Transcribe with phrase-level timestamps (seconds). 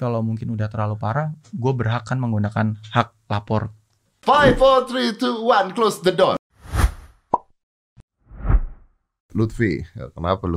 [0.00, 3.68] kalau mungkin udah terlalu parah, gue berhak kan menggunakan hak lapor.
[4.24, 6.40] Five, four, three, two, one, close the door.
[9.36, 9.84] Lutfi,
[10.16, 10.56] kenapa lu?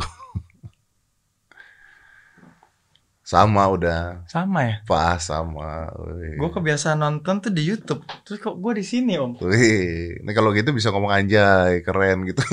[3.24, 4.76] sama udah, Sama ya.
[4.88, 5.92] pas sama.
[6.40, 8.04] Gue kebiasaan nonton tuh di YouTube.
[8.24, 9.36] Terus kok gue di sini om?
[9.44, 12.40] Wih, ini kalau gitu bisa ngomong anjay, keren gitu.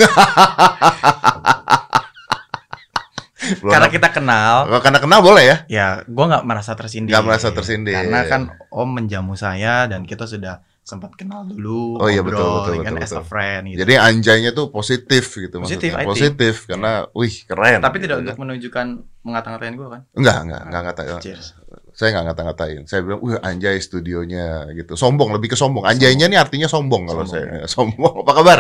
[3.59, 4.55] Belum Karena kita kenal.
[4.71, 5.57] Oh, karena kenal boleh ya?
[5.67, 7.11] Ya, gue nggak merasa tersindir.
[7.11, 7.97] Nggak merasa tersindir.
[7.99, 12.01] Karena kan Om menjamu saya dan kita sudah sempat kenal dulu.
[12.03, 13.29] Oh iya, betul, ngobrol, betul, ya kan, betul, as a betul.
[13.31, 13.79] friend gitu.
[13.85, 16.11] Jadi anjaynya tuh positif gitu Positif, maksudnya.
[16.11, 17.79] Positif karena wih keren.
[17.79, 18.87] Tapi tidak Gitu untuk menunjukkan
[19.23, 20.01] mengata-ngatain gue kan.
[20.17, 21.03] Enggak, enggak, enggak ngata.
[21.23, 21.47] Cheers.
[21.95, 22.83] Saya enggak ngata-ngatain.
[22.89, 24.97] Saya bilang, "Wih, anjay studionya." gitu.
[24.97, 25.85] Sombong, lebih ke sombong.
[25.87, 27.45] Anjaynya nih artinya sombong kalau Sombong.
[27.45, 27.69] saya.
[27.75, 28.15] Sombong.
[28.25, 28.59] Apa kabar?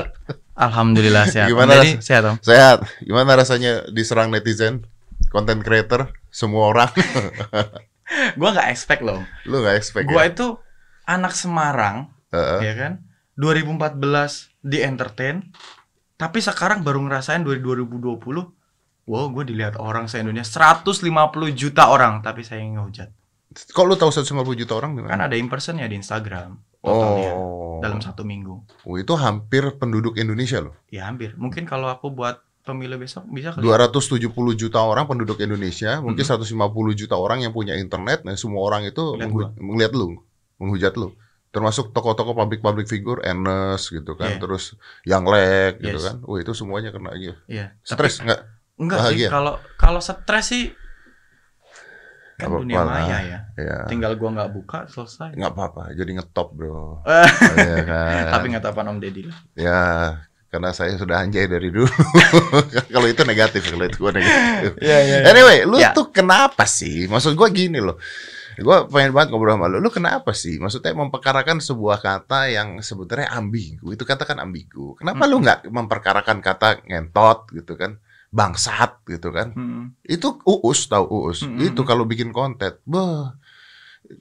[0.61, 1.49] Alhamdulillah sehat.
[1.49, 2.37] Gimana Jadi sehat om.
[2.45, 2.85] Sehat.
[3.01, 4.85] Gimana rasanya diserang netizen?
[5.33, 6.91] Content creator, semua orang.
[8.39, 9.23] Gue nggak expect loh.
[9.49, 10.29] Lu enggak expect Gue ya?
[10.29, 10.59] itu
[11.07, 12.61] anak Semarang, Heeh.
[12.67, 12.93] ya kan?
[13.39, 13.97] 2014
[14.61, 15.49] di entertain,
[16.21, 18.21] tapi sekarang baru ngerasain dari 2020.
[19.09, 21.07] Wow, gue dilihat orang se Indonesia 150
[21.57, 23.11] juta orang, tapi saya ngehujat.
[23.51, 27.70] Kok lu tahu 150 juta orang Kan ada impersonnya di Instagram totalnya Oh.
[27.81, 28.55] Dalam satu minggu.
[28.85, 30.75] Oh, itu hampir penduduk Indonesia loh.
[30.89, 31.35] Ya hampir.
[31.35, 33.65] Mungkin kalau aku buat pemilu besok bisa kali.
[33.65, 36.31] 270 juta orang penduduk Indonesia, mungkin Mhm.
[36.39, 40.21] 150 juta orang yang punya internet, nah semua orang itu menghu- melihat lu,
[40.57, 41.17] menghujat lu.
[41.51, 44.39] Termasuk tokoh-tokoh public-public figure, Enes gitu kan, Iya.
[44.39, 46.07] terus yang lek gitu Yes.
[46.07, 46.17] kan.
[46.23, 47.33] Wah, itu semuanya kena aja.
[47.51, 47.75] Iya.
[47.83, 48.41] Stres Tapi- nggak?
[48.79, 49.05] Enggak sih.
[49.11, 49.29] Bahagia.
[49.29, 50.71] Kalau kalau stres sih
[52.41, 53.39] kan Nggak dunia maya ya.
[53.55, 55.37] Ya, Tinggal gua nggak buka selesai.
[55.37, 55.93] nggak apa-apa.
[55.93, 57.05] Jadi ngetop bro.
[57.61, 58.25] Iya kan?
[58.33, 59.39] Tapi nggak apa Om Deddy lah.
[59.53, 59.83] Ya,
[60.49, 61.85] karena saya sudah anjay dari dulu.
[62.95, 64.81] kalau itu negatif, kalau itu gua negatif.
[64.81, 65.17] Iya iya.
[65.29, 65.93] Anyway, lu Ya.
[65.93, 67.05] tuh kenapa sih?
[67.05, 68.01] Maksud gua gini loh.
[68.61, 69.79] Gua pengen banget ngobrol sama lu.
[69.79, 70.57] Lu kenapa sih?
[70.57, 73.93] Maksudnya memperkarakan sebuah kata yang sebenarnya ambigu.
[73.93, 74.97] Itu kata kan ambigu.
[74.97, 77.97] Kenapa lu nggak memperkarakan kata ngentot gitu kan?
[78.31, 79.51] Bangsat gitu kan?
[79.53, 79.85] Hmm.
[80.03, 81.43] Itu uus tahu uus.
[81.43, 82.79] Mm, mm, Itu kalau bikin konten.
[82.83, 83.35] Beh.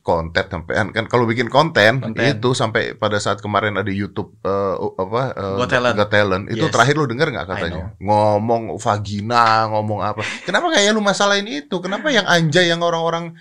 [0.05, 2.21] Konten sampean kan kalau bikin konten, Konten.
[2.21, 5.95] itu sampai pada saat kemarin ada YouTube eh, apa eh, Got Talent.
[5.97, 6.69] Got Talent, itu Yes.
[6.69, 12.13] terakhir lu denger nggak katanya ngomong vagina ngomong apa kenapa kayak lu masalahin itu kenapa
[12.13, 13.33] yang anjay yang orang-orang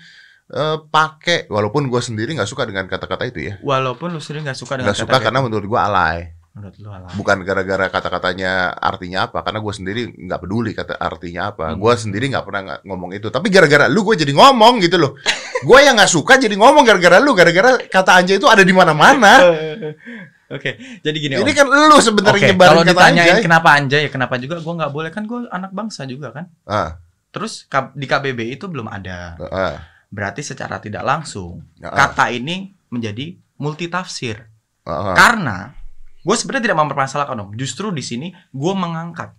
[0.49, 4.57] eh, pakai walaupun gue sendiri nggak suka dengan kata-kata itu ya Walaupun lu sendiri nggak
[4.57, 7.13] suka dengan nggak suka kata karena menurut gue alay menurut lu alah.
[7.13, 11.77] bukan gara-gara kata-katanya artinya apa karena gue sendiri nggak peduli kata artinya apa Hmm.
[11.77, 15.13] gue sendiri nggak pernah ngomong itu tapi gara-gara lu gue jadi ngomong gitu loh
[15.67, 19.31] gue yang nggak suka jadi ngomong gara-gara lu gara-gara kata anjay itu ada di mana-mana
[20.49, 21.53] Oke, jadi gini ini Om.
[21.53, 24.73] kan lu sebenarnya Oke, nyebarin kalau kata ditanyain anjay kenapa anjay ya kenapa juga gua
[24.81, 26.49] nggak boleh kan gua anak bangsa juga kan.
[26.65, 26.97] ah,
[27.29, 29.37] Terus di KBB itu belum ada.
[29.45, 29.77] ah,
[30.09, 34.49] Berarti secara tidak langsung ah, kata ini menjadi multitafsir.
[34.83, 35.13] ah.
[35.13, 35.69] Karena
[36.19, 37.49] gue sebenarnya tidak mempermasalahkan om.
[37.55, 39.33] Justru di sini gue mengangkat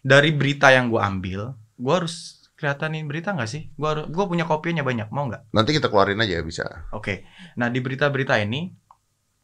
[0.00, 3.72] dari berita yang gue ambil, gue harus kelihatanin berita nggak sih?
[3.74, 5.52] Gue harus, gue punya kopinya banyak, mau nggak?
[5.56, 7.24] nanti kita keluarin aja ya bisa Oke.
[7.56, 8.68] Nah di berita-berita ini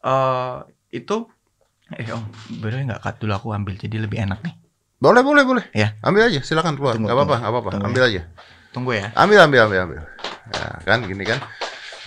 [0.05, 0.57] eh
[0.93, 1.25] itu,
[1.97, 2.23] eh om,
[2.61, 4.55] boleh nggak cut dulu aku ambil jadi lebih enak nih.
[4.97, 5.65] Boleh, boleh, boleh.
[5.77, 5.93] Ya.
[6.01, 6.97] Ambil aja, silakan keluar.
[6.97, 7.69] Tunggu, Gak apa-apa, gak apa-apa.
[7.85, 8.21] Ambil aja.
[8.73, 9.13] Tunggu ya.
[9.13, 9.99] Ambil, ambil, ambil, ambil.
[10.49, 11.37] Ya, kan gini kan.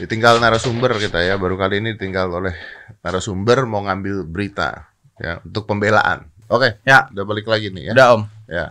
[0.01, 1.37] Ditinggal narasumber kita ya.
[1.37, 2.57] Baru kali ini tinggal oleh
[3.01, 6.25] narasumber mau ngambil berita ya untuk pembelaan.
[6.49, 7.07] Oke, Ya.
[7.13, 7.93] udah balik lagi nih ya.
[7.93, 8.23] Udah om.
[8.49, 8.67] Ya.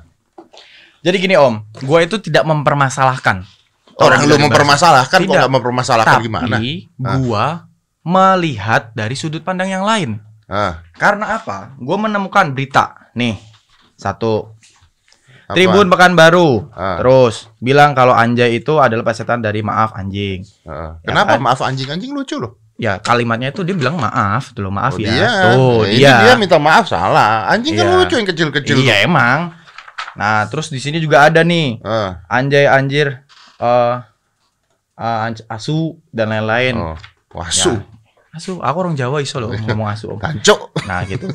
[0.99, 3.47] Jadi gini om, gue itu tidak mempermasalahkan.
[3.95, 5.39] Orang lu tidak mempermasalahkan kok Tidak.
[5.39, 6.55] nggak mempermasalahkan Tapi gimana?
[7.19, 7.67] gua
[8.01, 10.23] melihat dari sudut pandang yang lain.
[10.47, 11.75] Ah, Karena apa?
[11.77, 13.35] Gue menemukan berita nih
[13.93, 14.55] satu
[15.49, 15.57] apa?
[15.57, 16.69] Tribun Pekanbaru.
[16.71, 17.01] Ah.
[17.01, 20.45] Terus bilang kalau anjay itu adalah pesetan dari maaf anjing.
[20.63, 21.01] Ah.
[21.01, 21.35] Ya Kenapa?
[21.35, 21.41] kan?
[21.41, 22.61] Maaf anjing-anjing lucu loh.
[22.77, 25.09] Ya kalimatnya itu dia bilang maaf, tuh loh maaf Oh, ya.
[25.09, 25.27] dia.
[25.51, 26.15] Tuh ini dia.
[26.21, 27.49] dia minta maaf salah.
[27.49, 27.97] Anjing kan Iya.
[27.97, 28.75] lucu yang kecil-kecil.
[28.77, 29.51] Iya emang.
[30.15, 31.81] Nah terus di sini juga ada nih.
[31.81, 32.21] Ah.
[32.29, 33.25] anjay anjir
[33.57, 33.95] eh
[34.95, 36.77] eh, anj- asu dan lain-lain.
[36.77, 36.95] Oh.
[37.33, 37.73] Wasu.
[37.73, 37.83] Ya.
[38.29, 40.05] Asu, aku orang Jawa iso loh ngomong asu.
[40.13, 40.21] Om.
[40.21, 40.69] Tancuk.
[40.85, 41.25] Nah gitu.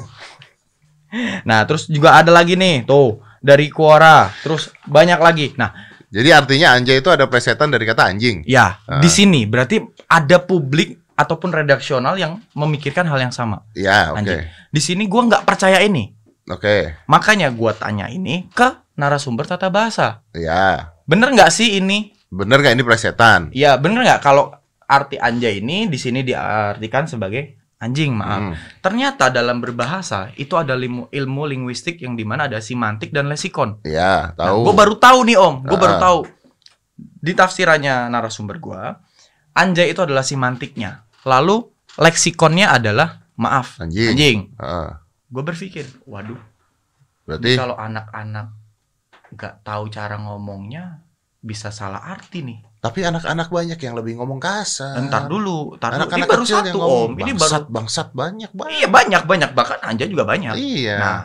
[1.45, 5.53] Nah terus juga ada lagi nih tuh dari Quora, terus banyak lagi.
[5.61, 8.47] Nah Jadi artinya anjay itu ada presetan dari kata anjing.
[8.47, 9.03] ya Ah.
[9.03, 13.67] di sini berarti ada publik ataupun redaksional yang memikirkan hal yang sama.
[13.75, 14.23] Ya, oke.
[14.23, 14.47] Anjing.
[14.71, 16.15] Di sini gua nggak percaya ini,
[16.47, 16.95] Oke.
[17.07, 20.23] makanya gua tanya ini ke narasumber tata bahasa.
[20.33, 20.95] Ya.
[21.05, 22.15] Bener nggak sih ini?
[22.31, 23.51] Bener nggak ini presetan?
[23.51, 24.55] Ya bener nggak kalau
[24.87, 28.41] arti anjay ini di sini diartikan sebagai anjing maaf.
[28.41, 28.55] Hmm.
[28.81, 33.83] Ternyata dalam berbahasa itu ada ilmu, ilmu linguistik yang di mana ada simantik dan leksikon.
[33.83, 34.65] Ya, Nah, tahu.
[34.65, 36.03] gue baru tahu nih om, gue baru Ah.
[36.03, 36.19] tahu
[36.97, 38.83] di tafsirannya narasumber gue
[39.53, 41.05] anjay itu adalah simantiknya.
[41.23, 41.65] Lalu
[41.97, 44.11] leksikonnya adalah maaf, Anjing.
[44.13, 44.39] anjing.
[44.55, 44.91] Heeh.
[45.27, 46.39] Gue berpikir, waduh,
[47.25, 48.55] berarti kalau anak-anak
[49.31, 51.03] nggak tahu cara ngomongnya
[51.41, 52.59] bisa salah arti nih.
[52.85, 55.01] Tapi anak-anak banyak yang lebih ngomong kasar.
[55.09, 56.05] Ntar dulu, ntar dulu.
[56.05, 57.13] Ini Anak-anak baru yang satu ngomong om.
[57.17, 58.73] Ini baru bangsat, bangsat banyak banget.
[58.77, 60.53] Iya banyak banyak bahkan anjay juga banyak.
[60.61, 60.97] Iya.
[61.01, 61.21] Nah,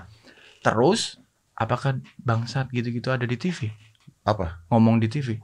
[0.63, 1.19] terus
[1.59, 3.75] apakah bangsat gitu-gitu ada di TV?
[4.23, 4.63] Apa?
[4.71, 5.35] Ngomong di TV?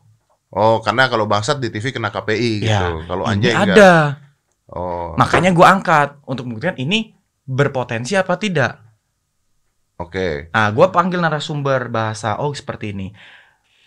[0.55, 2.87] Oh, karena kalau bangsat di TV kena KPI gitu.
[2.95, 3.75] Ya, Kalau Ini anjay enggak.
[3.75, 3.93] ada.
[4.71, 5.19] Oh.
[5.19, 7.11] Makanya gua angkat untuk membuktikan ini
[7.43, 8.79] berpotensi apa tidak.
[9.99, 10.47] Oke.
[10.55, 13.11] Nah, gua panggil narasumber bahasa oh seperti ini.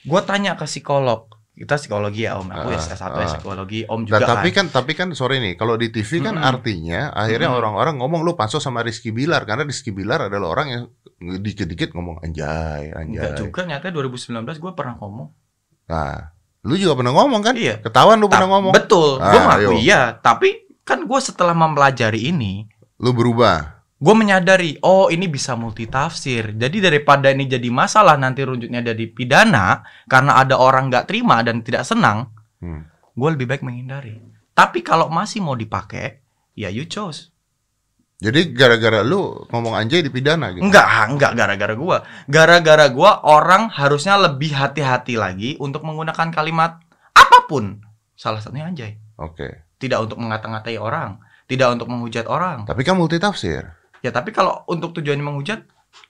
[0.04, 1.37] Gua tanya ke psikolog.
[1.58, 2.48] Kita psikologi ya Om.
[2.48, 3.26] Aku Ah, S1 ah.
[3.26, 4.70] psikologi, Om Nah, juga tapi kan.
[4.70, 6.46] kan tapi kan sorry nih, kalau di TV kan Mm-mm.
[6.46, 10.82] artinya akhirnya orang-orang ngomong lu pansos sama Rizky Bilar karena Rizky Bilar adalah orang yang
[11.18, 13.42] dikit-dikit ngomong anjay, Enggak anjay.
[13.42, 15.28] juga nyatanya 2019 gua pernah ngomong.
[15.88, 16.30] Nah,
[16.62, 17.54] lu juga pernah ngomong kan?
[17.54, 17.80] Iya.
[17.80, 18.72] Ketahuan lu pernah Ta- ngomong.
[18.72, 19.10] Betul.
[19.18, 20.48] Ah, Gua ngaku iya, tapi
[20.82, 23.77] kan gua setelah mempelajari ini, Lu berubah.
[23.98, 29.82] Gue menyadari oh ini bisa multitafsir jadi daripada ini jadi masalah nanti runtutnya jadi pidana
[30.06, 32.90] karena ada orang nggak terima dan tidak senang Hmm.
[33.14, 34.18] gue lebih baik menghindari
[34.50, 36.18] tapi kalau masih mau dipakai
[36.54, 37.30] ya you chose
[38.18, 40.66] Jadi gara-gara lu ngomong anjay dipidana gitu.
[40.66, 41.96] enggak enggak gara-gara gue
[42.26, 46.82] gara-gara gue orang harusnya lebih hati-hati lagi untuk menggunakan kalimat
[47.14, 47.78] apa pun
[48.18, 49.70] salah satunya anjay Oke.
[49.78, 53.77] tidak untuk mengata-ngatai orang tidak untuk menghujat orang Tapi kan multitafsir.
[54.00, 55.60] Ya tapi kalau untuk tujuannya menghujat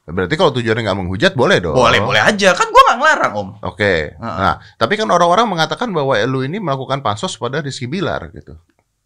[0.05, 1.73] Berarti kalau tujuannya nggak menghujat boleh dong.
[1.73, 4.13] boleh boleh aja kan gue nggak ngelarang om Oke.
[4.13, 4.39] Heeh.
[4.41, 8.59] Nah, tapi kan orang-orang mengatakan bahwa lu ini melakukan pansos pada Rizky Bilar gitu.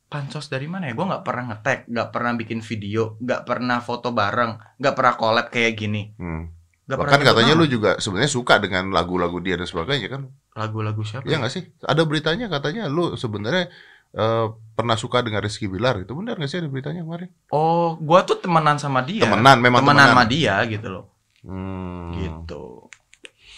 [0.09, 0.93] pansos dari mana ya?
[0.93, 5.47] Gue nggak pernah ngetek, nggak pernah bikin video, nggak pernah foto bareng, nggak pernah collab
[5.49, 6.13] kayak gini.
[6.21, 6.53] Hmm.
[6.85, 10.23] Nggak Bahkan pernah katanya lu juga sebenarnya suka dengan lagu-lagu dia dan sebagainya kan?
[10.53, 11.25] lagu-lagu siapa?
[11.25, 11.65] Iya nggak sih?
[11.81, 13.73] Ada beritanya katanya lu sebenarnya
[14.17, 17.29] eh, pernah suka dengan Rizky Bilar itu benar nggak sih ada beritanya kemarin?
[17.53, 19.29] Oh, gue tuh temenan sama dia.
[19.29, 20.13] Temenan, memang temenan temenan.
[20.17, 21.05] sama dia gitu loh.
[21.45, 22.13] Hmm.
[22.17, 22.65] Gitu.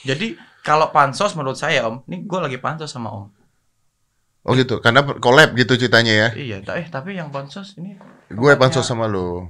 [0.04, 3.28] Jadi kalau pansos menurut saya om, ini gue lagi pansos sama om.
[4.44, 6.28] Oh gitu, karena collab gitu ceritanya ya.
[6.36, 7.96] Iya, eh tapi yang pansos ini,
[8.28, 9.48] Gue pansos sama lu.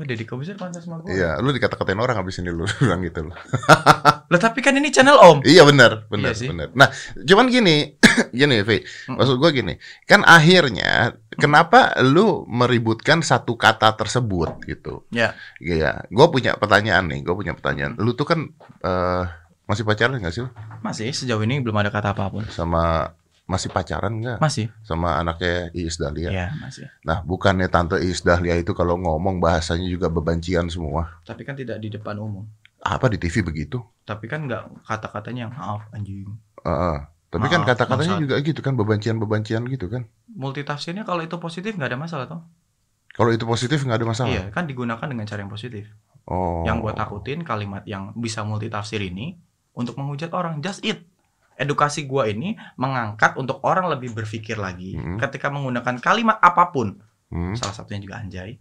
[0.00, 1.12] Oh Deddy Kobuzer pansos sama gue.
[1.12, 3.36] Iya, lu dikata-katain orang habis ini lu bilang gitu loh.
[4.32, 5.44] Lah tapi kan ini channel om.
[5.44, 6.68] Iya benar, benar, Iya benar.
[6.72, 6.88] Nah,
[7.28, 8.00] cuman gini,
[8.40, 8.80] gini, Vi.
[8.80, 9.20] Mm-mm.
[9.20, 9.74] Maksud gue gini,
[10.08, 15.04] kan akhirnya kenapa lu meributkan satu kata tersebut gitu?
[15.12, 15.36] Ya.
[15.60, 18.00] Iya, gue punya pertanyaan nih, gue punya pertanyaan.
[18.00, 18.40] Lu tuh kan
[18.80, 19.24] eh,
[19.68, 20.50] masih pacaran nggak sih lu?
[20.82, 22.42] Masih sejauh ini belum ada kata apa pun.
[22.50, 23.14] sama
[23.50, 24.70] masih pacaran nggak Masih.
[24.80, 26.30] sama anaknya Iis Dahlia?
[26.30, 26.86] Iya, masih.
[27.02, 31.18] Nah, bukannya tante Iis Dahlia itu kalau ngomong bahasanya juga bebancian semua?
[31.22, 32.46] Tapi kan tidak di depan umum.
[32.78, 33.82] Apa di TV begitu?
[34.02, 36.30] Tapi kan nggak kata-katanya yang maaf anjing.
[36.62, 36.98] Heeh.
[37.28, 38.22] Tapi kan Maaf, kata-katanya bangsat.
[38.24, 40.02] juga gitu kan bebancian-bebancian gitu kan?
[40.30, 42.42] multitafsirnya kalau itu positif nggak ada masalah toh
[43.10, 44.30] Kalau itu positif nggak ada masalah.
[44.30, 45.86] iya kan digunakan dengan cara yang positif
[46.26, 46.62] Oh.
[46.62, 49.34] yang gue takutin kalimat yang bisa multitafsir ini
[49.72, 51.02] untuk menghujat orang just it
[51.60, 55.20] edukasi gua ini mengangkat untuk orang lebih berpikir lagi Hmm.
[55.20, 56.96] ketika menggunakan kalimat apa pun
[57.28, 57.52] Hmm.
[57.54, 58.56] salah satunya juga anjay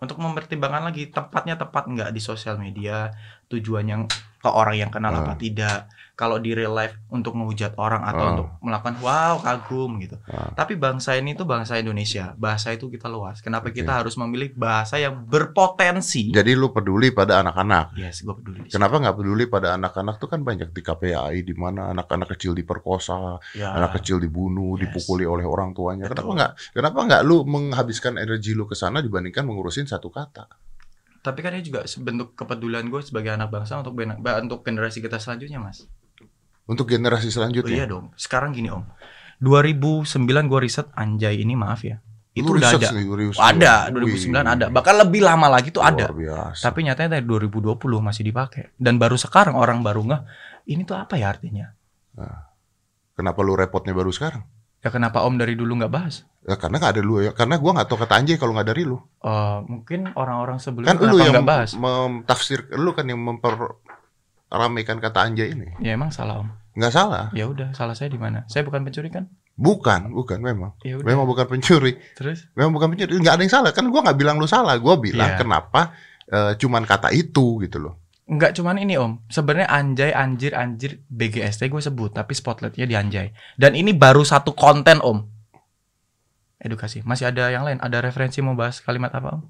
[0.00, 3.12] untuk mempertimbangkan lagi tepatnya tepat nggak di sosial media
[3.46, 4.02] tujuan yang
[4.44, 5.40] ke orang yang kenal apa Hmm.
[5.40, 8.32] tidak kalau di real life untuk menghujat orang atau Hmm.
[8.36, 10.52] untuk melakukan wow kagum gitu Ah.
[10.52, 13.80] tapi bangsa ini tuh bangsa Indonesia bahasa itu kita luas kenapa Oke.
[13.80, 17.96] kita harus memilih bahasa yang berpotensi Jadi lu peduli pada anak-anak.
[17.96, 18.68] yes gue peduli.
[18.68, 23.38] Kenapa nggak peduli pada anak-anak tuh kan banyak di KPAI di mana anak-anak kecil diperkosa,
[23.52, 24.90] ya, anak kecil dibunuh, Yes.
[24.90, 26.04] dipukuli oleh orang tuanya.
[26.04, 26.36] Kenapa Betul.
[26.36, 26.52] nggak?
[26.72, 30.46] Kenapa nggak lu menghabiskan energi lu ke sana dibandingkan mengurusin satu kata?
[31.24, 35.16] Tapi kan ini juga bentuk kepedulian gue sebagai anak bangsa untuk ben- untuk generasi kita
[35.16, 35.88] selanjutnya mas
[36.64, 37.72] Untuk generasi Oh, selanjutnya.
[37.74, 38.12] iya dong.
[38.14, 38.84] Sekarang gini Om.
[39.36, 40.08] 2009
[40.44, 42.00] gue riset anjay ini maaf ya.
[42.32, 42.88] Itu Lu udah ada.
[42.90, 43.36] nih, 2009.
[43.36, 44.66] Ada, Wih, 2009 ada.
[44.72, 46.08] Bahkan lebih lama lagi tuh ada.
[46.08, 46.64] Luar biasa.
[46.64, 48.72] Tapi nyatanya dari 2020 masih dipakai.
[48.74, 50.22] Dan baru sekarang orang baru nggak
[50.66, 51.68] ini tuh apa ya artinya?
[53.14, 54.42] Kenapa lu repotnya baru sekarang?
[54.84, 56.28] Ya kenapa Om dari dulu nggak bahas?
[56.44, 57.32] Ya, karena nggak ada lu ya.
[57.32, 59.00] Karena gua nggak tahu kata anjay kalau nggak dari lu.
[59.00, 61.70] Eh, mungkin orang-orang sebelumnya Kan lu yang nggak bahas?
[61.72, 65.72] memtafsir, lu kan yang memperramaikan kata anjay ini.
[65.80, 66.52] Ya emang salah Om.
[66.76, 67.32] Nggak salah.
[67.32, 68.44] Ya udah, salah saya di mana?
[68.44, 69.24] Saya bukan pencuri kan?
[69.56, 70.76] Bukan, bukan memang.
[70.84, 71.06] Ya udah.
[71.08, 71.96] Memang bukan pencuri.
[72.12, 72.44] Terus?
[72.52, 73.16] Memang bukan pencuri.
[73.16, 73.70] Nggak ada yang salah.
[73.72, 74.76] Kan gua nggak bilang lu salah.
[74.76, 75.40] Gua bilang Iya.
[75.40, 75.96] kenapa
[76.28, 78.03] eh, cuman kata itu gitu loh.
[78.24, 83.28] Enggak cuman ini om Sebenarnya anjay, anjir, anjir BGST gue sebut Tapi spotlightnya di anjay
[83.54, 85.28] Dan ini baru satu konten om
[86.56, 89.44] Edukasi Masih ada yang lain Ada referensi mau bahas kalimat apa om?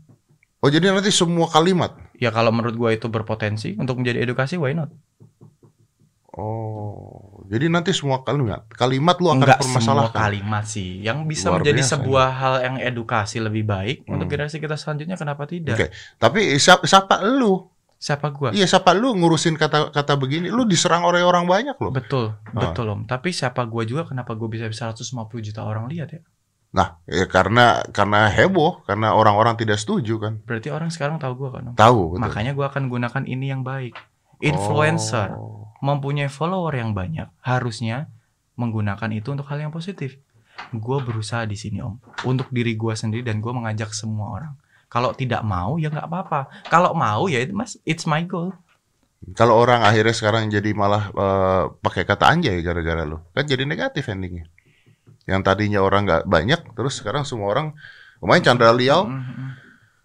[0.59, 1.93] Oh jadi nanti semua kalimat.
[2.16, 4.90] Ya kalau menurut gue itu berpotensi Untuk menjadi edukasi why not?
[6.35, 10.19] Oh, jadi nanti semua kalimat kalimat lu akan Enggak semua permasalahkan.
[10.19, 10.99] kalimat sih.
[10.99, 14.33] Yang bisa Luar menjadi biasa sebuah hal yang edukasi lebih baik untuk Hmm.
[14.35, 15.78] generasi kita selanjutnya kenapa tidak?
[15.78, 15.87] Oke.
[16.19, 17.71] Tapi siapa, siapa lu?
[18.04, 18.52] Siapa gua?
[18.52, 20.52] Iya, siapa lu ngurusin kata-kata begini?
[20.52, 21.88] Lu diserang oleh orang banyak loh.
[21.88, 22.68] Betul, Ah.
[22.68, 23.08] betul Om.
[23.08, 26.20] Tapi siapa gua juga kenapa gua bisa 150 juta orang lihat ya?
[26.76, 30.44] Nah, ya karena karena heboh, karena orang-orang tidak setuju kan.
[30.44, 31.75] Berarti orang sekarang tahu gua kan Om.
[31.80, 32.20] Tahu, betul.
[32.28, 33.96] Makanya gua akan gunakan ini yang baik.
[34.44, 35.73] Influencer Oh.
[35.80, 38.12] mempunyai follower yang banyak harusnya
[38.61, 40.20] menggunakan itu untuk hal yang positif.
[40.70, 44.54] Gue berusaha di sini om untuk diri gue sendiri dan gue mengajak semua orang.
[44.94, 46.40] Kalau tidak mau ya nggak apa-apa.
[46.70, 48.54] Kalau mau ya itu mas it's my goal.
[49.34, 54.06] Kalau orang akhirnya sekarang jadi malah eh, pakai kata anjay gara-gara lu, kan jadi negatif
[54.06, 54.46] endingnya.
[55.24, 57.66] Yang tadinya orang nggak banyak, terus sekarang semua orang
[58.20, 59.64] kemarin Chandra Liao Mhm.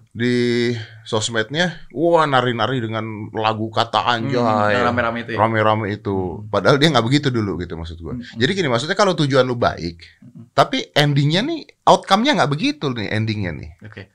[0.09, 0.71] di
[1.03, 5.37] sosmednya, wah nari-nari dengan lagu kata Hmm, anjay, yang rame-rame itu ya.
[5.37, 6.17] rame-rame itu.
[6.47, 8.15] Padahal dia nggak begitu dulu gitu maksud gua.
[8.15, 8.23] Hmm.
[8.35, 9.99] Jadi gini maksudnya kalau tujuan lu baik,
[10.51, 13.69] tapi endingnya nih outcome-nya nggak begitu nih endingnya nih.
[13.83, 14.09] Oke.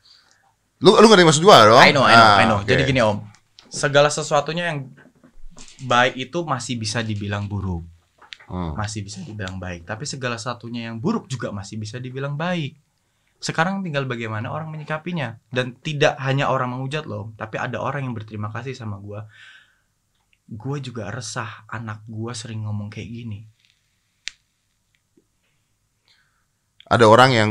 [0.84, 1.80] Lu lu ngerti maksud gua dong?
[1.80, 2.58] I know, I know, Ah, I know.
[2.60, 2.68] oke.
[2.68, 3.24] Jadi gini om,
[3.72, 4.92] segala sesuatunya yang
[5.82, 7.88] baik itu masih bisa dibilang buruk,
[8.44, 8.76] Hmm.
[8.76, 9.88] masih bisa dibilang baik.
[9.88, 12.76] Tapi segala satunya yang buruk juga masih bisa dibilang baik.
[13.40, 18.12] Sekarang tinggal bagaimana orang menyikapinya dan tidak hanya orang menghujat loh, tapi ada orang yang
[18.12, 19.24] berterima kasih sama gua.
[20.44, 23.40] Gua juga resah anak gua sering ngomong kayak gini.
[26.84, 27.50] Ada orang yang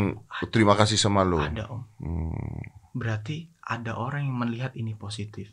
[0.53, 1.41] terima kasih sama lu.
[1.41, 1.81] Ada om.
[1.97, 2.61] Hmm,
[2.93, 5.49] Berarti ada orang yang melihat ini positif.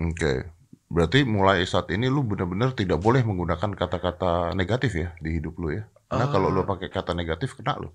[0.00, 0.48] Oke.
[0.88, 5.76] Berarti mulai saat ini lu benar-benar tidak boleh menggunakan kata-kata negatif ya di hidup lu
[5.76, 5.84] ya.
[6.08, 6.32] Karena Eh.
[6.32, 7.92] kalau lu pakai kata negatif kena lu.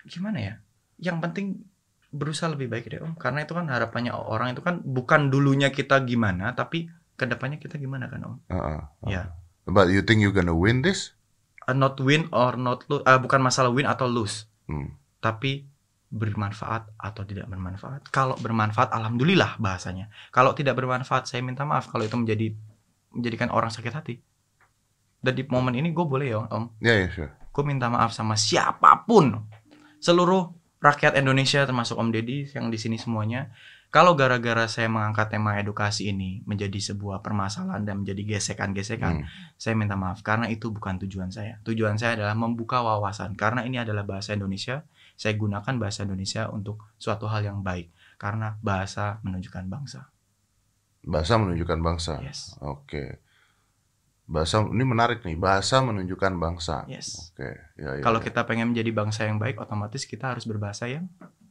[0.00, 0.54] gimana ya?
[0.96, 1.46] Yang penting
[2.08, 6.00] berusaha lebih baik deh om, karena itu kan harapannya orang itu kan bukan dulunya kita
[6.02, 8.36] gimana, tapi ke depannya kita gimana kan om?
[8.48, 8.80] Heeh.
[9.12, 9.36] Ya,
[9.68, 11.12] But you think you gonna win this?
[11.68, 14.96] A not win or not lose, ah, bukan masalah win atau lose, Hmm.
[15.20, 15.68] tapi
[16.10, 18.10] bermanfaat atau tidak bermanfaat.
[18.10, 20.10] Kalau bermanfaat, alhamdulillah bahasanya.
[20.34, 22.50] Kalau tidak bermanfaat, saya minta maaf kalau itu menjadi
[23.14, 24.18] menjadikan orang sakit hati.
[25.20, 27.30] Dan di momen ini gue boleh ya om, Ya ya sure.
[27.30, 29.46] gue minta maaf sama siapa pun
[29.98, 30.48] seluruh
[30.80, 33.52] rakyat Indonesia termasuk Om Deddy yang di sini semuanya
[33.92, 39.26] kalau gara-gara saya mengangkat tema edukasi ini menjadi sebuah permasalahan dan menjadi gesekan-gesekan Hmm.
[39.60, 43.76] saya minta maaf karena itu bukan tujuan saya tujuan saya adalah membuka wawasan karena ini
[43.76, 44.86] adalah bahasa Indonesia
[45.20, 50.08] saya gunakan bahasa Indonesia untuk suatu hal yang baik karena bahasa menunjukkan bangsa
[51.04, 52.24] Bahasa menunjukkan bangsa.
[52.24, 53.20] yes Oke.
[54.24, 55.36] Bahasa ini menarik nih.
[55.36, 56.88] Bahasa menunjukkan bangsa.
[56.88, 57.52] yes Oke.
[57.76, 58.32] Ya, ya, kalau ya.
[58.32, 61.04] kita pengen menjadi bangsa yang baik otomatis kita harus berbahasa yang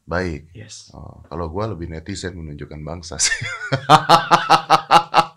[0.10, 0.50] baik.
[0.51, 3.38] yes Oh, kalau gua lebih netizen menunjukkan bangsa sih.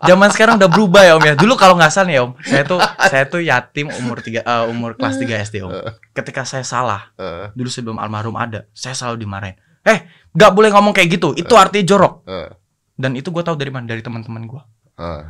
[0.03, 1.33] Zaman sekarang udah berubah ya Om ya.
[1.33, 2.79] Dulu kalau nggak salah nih Om, saya tuh
[3.11, 5.71] saya tuh yatim umur tiga eh, umur kelas 3 SD Om.
[6.11, 9.55] Ketika saya salah, Eh, dulu sebelum almarhum ada, saya selalu dimarahin.
[9.81, 11.31] Eh, nggak boleh ngomong kayak gitu.
[11.33, 12.13] Itu artinya jorok.
[12.25, 12.51] eh,
[12.93, 13.85] Dan itu gue tahu dari mana?
[13.85, 14.61] Dari teman-teman gue.
[14.97, 15.23] eh.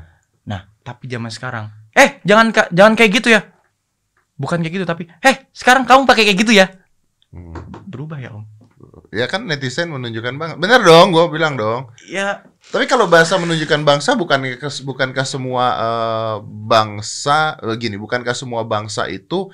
[0.43, 3.45] Nah, tapi zaman sekarang, eh jangan ka- jangan kayak gitu ya.
[4.33, 6.67] Bukan kayak gitu tapi, eh sekarang kamu pakai kayak gitu ya.
[7.29, 7.55] Hmm.
[7.85, 8.43] Berubah ya Om.
[9.13, 10.55] Ya kan netizen menunjukkan bangsa.
[10.57, 11.93] Bener dong, gua bilang dong.
[12.09, 18.65] Ya, Tapi kalau bahasa menunjukkan bangsa bukan bukankah semua eh, bangsa eh, gini, bukankah semua
[18.65, 19.51] bangsa itu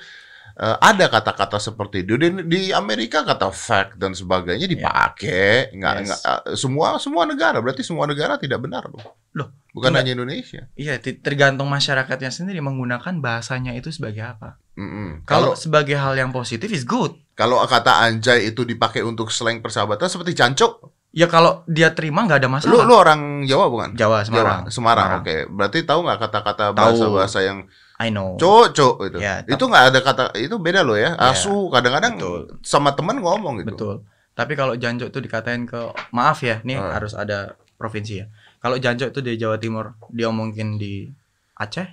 [0.56, 6.04] eh, ada kata-kata seperti itu di, di Amerika kata fact dan sebagainya dipakai nggak Yes.
[6.06, 9.02] nggak eh, semua semua negara berarti semua negara tidak benar loh.
[9.30, 10.00] Loh, bukan enggak.
[10.06, 10.62] hanya Indonesia.
[10.74, 14.58] iya tergantung masyarakatnya sendiri menggunakan bahasanya itu sebagai apa.
[14.80, 15.08] Mm-mm.
[15.22, 17.12] Kalau sebagai hal yang positif is good.
[17.32, 22.38] kalau kata anjay itu dipakai untuk slang persahabatan seperti cancok, Ya kalau dia terima nggak
[22.38, 22.86] ada lu masalah.
[22.86, 23.90] lu orang Jawa bukan?
[23.92, 24.62] Jawa Semarang.
[24.62, 25.10] Jawa, Semarang.
[25.20, 27.58] Oke, berarti tahu nggak kata-kata bahasa-bahasa yang
[27.98, 28.36] I know.
[28.36, 32.14] cok cok itu Ya, itu nggak ada kata itu beda loh ya Ya, asu kadang-kadang
[32.14, 32.40] betul.
[32.62, 33.94] sama teman ngomong gitu Betul.
[34.32, 36.94] Tapi kalau jancok itu dikatain ke maaf ya, nih Ah.
[36.94, 38.26] harus ada provinsi ya.
[38.56, 41.10] Kalau jancok itu di Jawa Timur diomongin di
[41.54, 41.88] Aceh,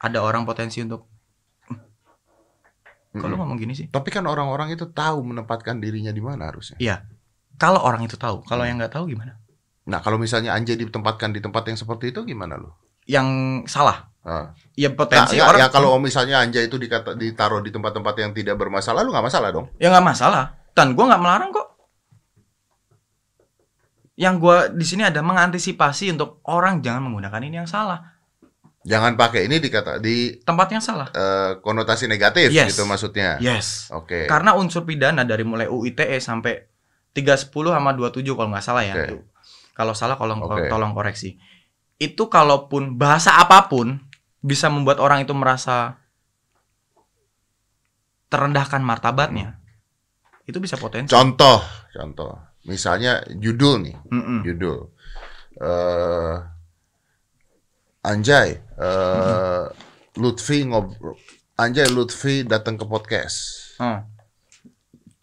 [0.00, 1.04] ada orang potensi untuk
[3.14, 3.46] "Hmm, kalau Mm-mm.
[3.46, 3.86] ngomong gini sih.
[3.88, 6.74] tapi kan orang-orang itu tahu menempatkan dirinya di mana harusnya
[7.54, 8.74] Kalau orang itu tahu, kalau Hmm.
[8.74, 9.38] yang nggak tahu gimana?
[9.86, 12.74] nah kalau misalnya anjay ditempatkan di tempat yang seperti itu gimana lo
[13.06, 13.28] Yang
[13.68, 14.08] salah.
[14.24, 14.56] Ah.
[14.74, 18.32] Ya Nah, potensi ya, orang ya kalau misalnya anjay itu dikata, ditaruh di tempat-tempat yang
[18.32, 20.56] tidak bermasalah lu nggak masalah dong ya nggak masalah.
[20.72, 21.68] Dan gua nggak melarang kok.
[24.16, 28.14] Yang gua di sini ada mengantisipasi untuk orang jangan menggunakan ini yang salah,
[28.84, 31.08] jangan pakai ini dikata di tempat yang salah.
[31.10, 32.70] eh, konotasi negatif Yes.
[32.70, 33.88] gitu maksudnya Yes.
[33.90, 36.68] oke Karena unsur pidana dari mulai UITE sampai
[37.10, 38.94] 310 sama 27 kalau nggak salah ya.
[39.06, 39.22] Tuh.
[39.72, 40.68] Kalau salah tolong Oke.
[40.68, 41.34] tolong koreksi.
[41.96, 43.98] Itu kalaupun bahasa apa pun
[44.38, 45.96] bisa membuat orang itu merasa
[48.26, 49.62] terendahkan martabatnya,
[50.44, 51.14] itu bisa potensi.
[51.14, 52.34] Contoh, contoh.
[52.66, 54.40] Misalnya judul nih, Mm-mm.
[54.42, 54.90] judul.
[55.54, 56.34] eh
[58.04, 59.64] Anjay, eh
[60.20, 61.16] Lutfi ngobrol.
[61.56, 63.38] Anjay Lutfi datang ke podcast.
[63.80, 63.98] Oh.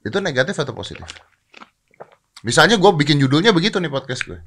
[0.02, 1.06] Itu negatif atau positif?
[2.42, 4.42] Misalnya gue bikin judulnya begitu nih podcast gue.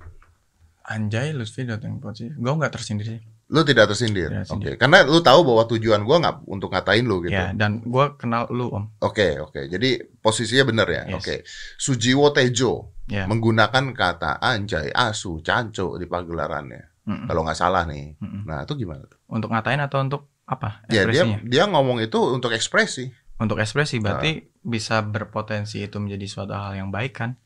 [0.84, 2.34] Anjay, Lutfi datang posisi.
[2.34, 3.20] Gue nggak tersindir sih.
[3.54, 4.28] Lu tidak tersindir.
[4.34, 4.74] Oke, tersindir.
[4.82, 7.32] karena lu tahu bahwa tujuan gue nggak untuk ngatain lu gitu.
[7.38, 8.90] Ya, dan gue kenal lu om.
[8.98, 9.70] Oke, oke.
[9.70, 11.02] Jadi posisinya benar ya.
[11.06, 11.14] Yes.
[11.22, 11.34] Oke.
[11.78, 13.28] Sujiwo Tejo Ya.
[13.28, 16.93] menggunakan kata anjay, asu, canco di pagelarannya.
[17.04, 17.26] Mm-mm.
[17.26, 18.16] Kalau nggak salah nih.
[18.16, 18.42] Mm-mm.
[18.44, 19.04] Nah, itu gimana?
[19.04, 19.20] tuh?
[19.28, 20.84] Untuk ngatain atau untuk apa?
[20.88, 21.38] Ya, dia Ekspresinya.
[21.44, 23.12] dia ngomong itu untuk ekspresi.
[23.34, 24.44] Untuk ekspresi berarti Ah.
[24.60, 27.36] bisa berpotensi itu menjadi suatu hal yang baik kan?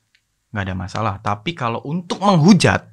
[0.50, 1.14] Nggak ada masalah.
[1.18, 2.86] Tapi kalau untuk menghujat,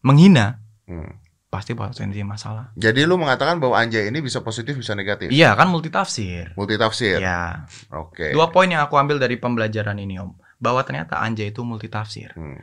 [0.00, 1.18] menghina, Hmm.
[1.46, 2.70] pasti potensi masalah.
[2.74, 5.32] Jadi lu mengatakan bahwa anjay ini bisa positif bisa negatif.
[5.32, 6.54] Iya kan multitafsir.
[6.54, 7.18] Multitafsir.
[7.18, 7.66] Ya.
[7.90, 8.30] Oke.
[8.30, 12.30] Dua poin yang aku ambil dari pembelajaran ini om, bahwa ternyata anjay itu multitafsir.
[12.34, 12.60] Hmm.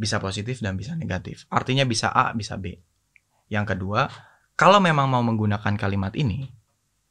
[0.00, 1.44] Bisa positif dan bisa negatif.
[1.52, 2.72] Artinya bisa A, bisa B.
[3.52, 4.08] Yang kedua,
[4.56, 6.48] kalau memang mau menggunakan kalimat ini,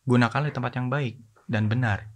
[0.09, 2.09] gunakanlah di tempat yang baik dan benar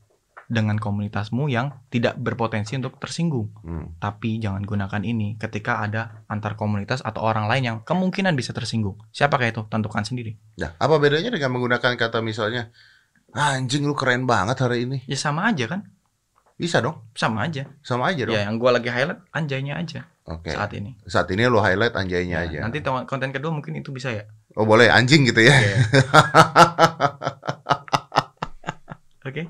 [0.49, 3.53] dengan komunitasmu yang tidak berpotensi untuk tersinggung.
[3.61, 3.93] Hmm.
[4.01, 8.97] Tapi jangan gunakan ini ketika ada antar komunitas atau orang lain yang kemungkinan bisa tersinggung.
[9.13, 9.63] Siapa kayak itu?
[9.69, 10.37] Tentukan sendiri.
[10.57, 12.73] Nah, apa bedanya dengan menggunakan kata misalnya
[13.33, 14.97] anjing lu keren banget hari ini?
[15.05, 15.85] Ya sama aja kan?
[16.57, 17.01] Bisa dong.
[17.17, 17.69] Sama aja.
[17.81, 18.35] Sama aja dong.
[18.37, 20.49] Ya yang gua lagi highlight anjaynya aja Oke.
[20.49, 20.95] saat ini.
[21.03, 22.59] Saat ini lu highlight anjaynya Ya, aja.
[22.63, 24.23] Nanti konten kedua mungkin itu bisa ya.
[24.53, 25.51] Oh, boleh anjing gitu ya.
[25.51, 25.73] Oke.
[29.25, 29.43] Oke.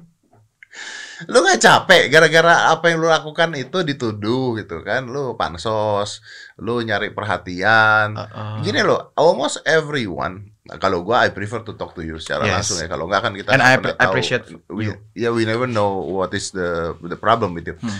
[1.23, 6.19] lu nggak capek gara-gara apa yang lu lakukan itu dituduh gitu kan lu pansos
[6.57, 8.59] lu nyari perhatian Uh-uh.
[8.59, 12.53] gini loh almost everyone nah, kalau gua I prefer to talk to you secara Yes.
[12.59, 14.11] langsung ya kalau nggak kan kita And I pernah appre- tahu.
[14.11, 14.99] appreciate we, you.
[15.15, 17.95] yeah we never know what is the the problem with it Hmm.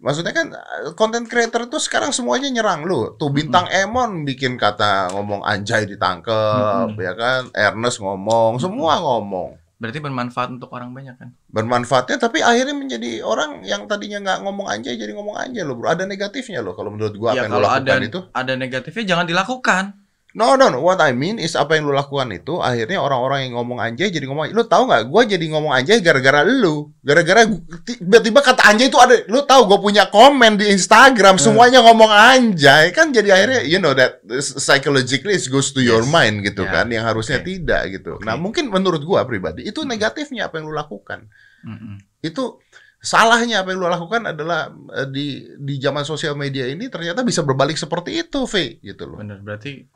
[0.00, 0.48] Maksudnya kan
[0.96, 3.14] content creator itu sekarang semuanya nyerang lu.
[3.20, 7.04] Tuh bintang Emon bikin kata ngomong anjay ditangkep Mm-mm.
[7.04, 7.42] ya kan?
[7.52, 9.60] Ernest ngomong semua ngomong.
[9.80, 11.32] Berarti bermanfaat untuk orang banyak kan?
[11.50, 15.90] bermanfaatnya tapi akhirnya menjadi orang yang tadinya nggak ngomong anjay jadi ngomong anjay loh bro.
[15.90, 18.20] Ada negatifnya loh kalau menurut gua apa ya yang lo kalau lakukan ada itu.
[18.32, 19.84] ada negatifnya jangan dilakukan.
[20.30, 23.58] No no no what I mean is apa yang lo lakukan itu akhirnya orang-orang yang
[23.58, 27.50] ngomong anjay jadi ngomong lu tahu nggak gua jadi ngomong anjay gara-gara lu gara-gara
[27.82, 31.42] tiba-tiba kata anjay itu ada lu tahu gua punya komen di Instagram Hmm.
[31.42, 36.10] semuanya ngomong anjay kan jadi akhirnya you know that psychologically it goes to your Yes.
[36.10, 36.78] mind gitu Ya.
[36.78, 37.50] kan yang harusnya Oke.
[37.50, 38.42] tidak gitu nah Oke.
[38.46, 41.26] mungkin menurut gua pribadi itu negatifnya apa yang lu lakukan
[41.66, 41.98] Mm-mm.
[42.22, 42.56] itu
[43.00, 47.40] salahnya apa yang lo lakukan adalah eh, di di zaman sosial media ini ternyata bisa
[47.40, 49.16] berbalik seperti itu, V, gitu loh.
[49.16, 49.88] Bener berarti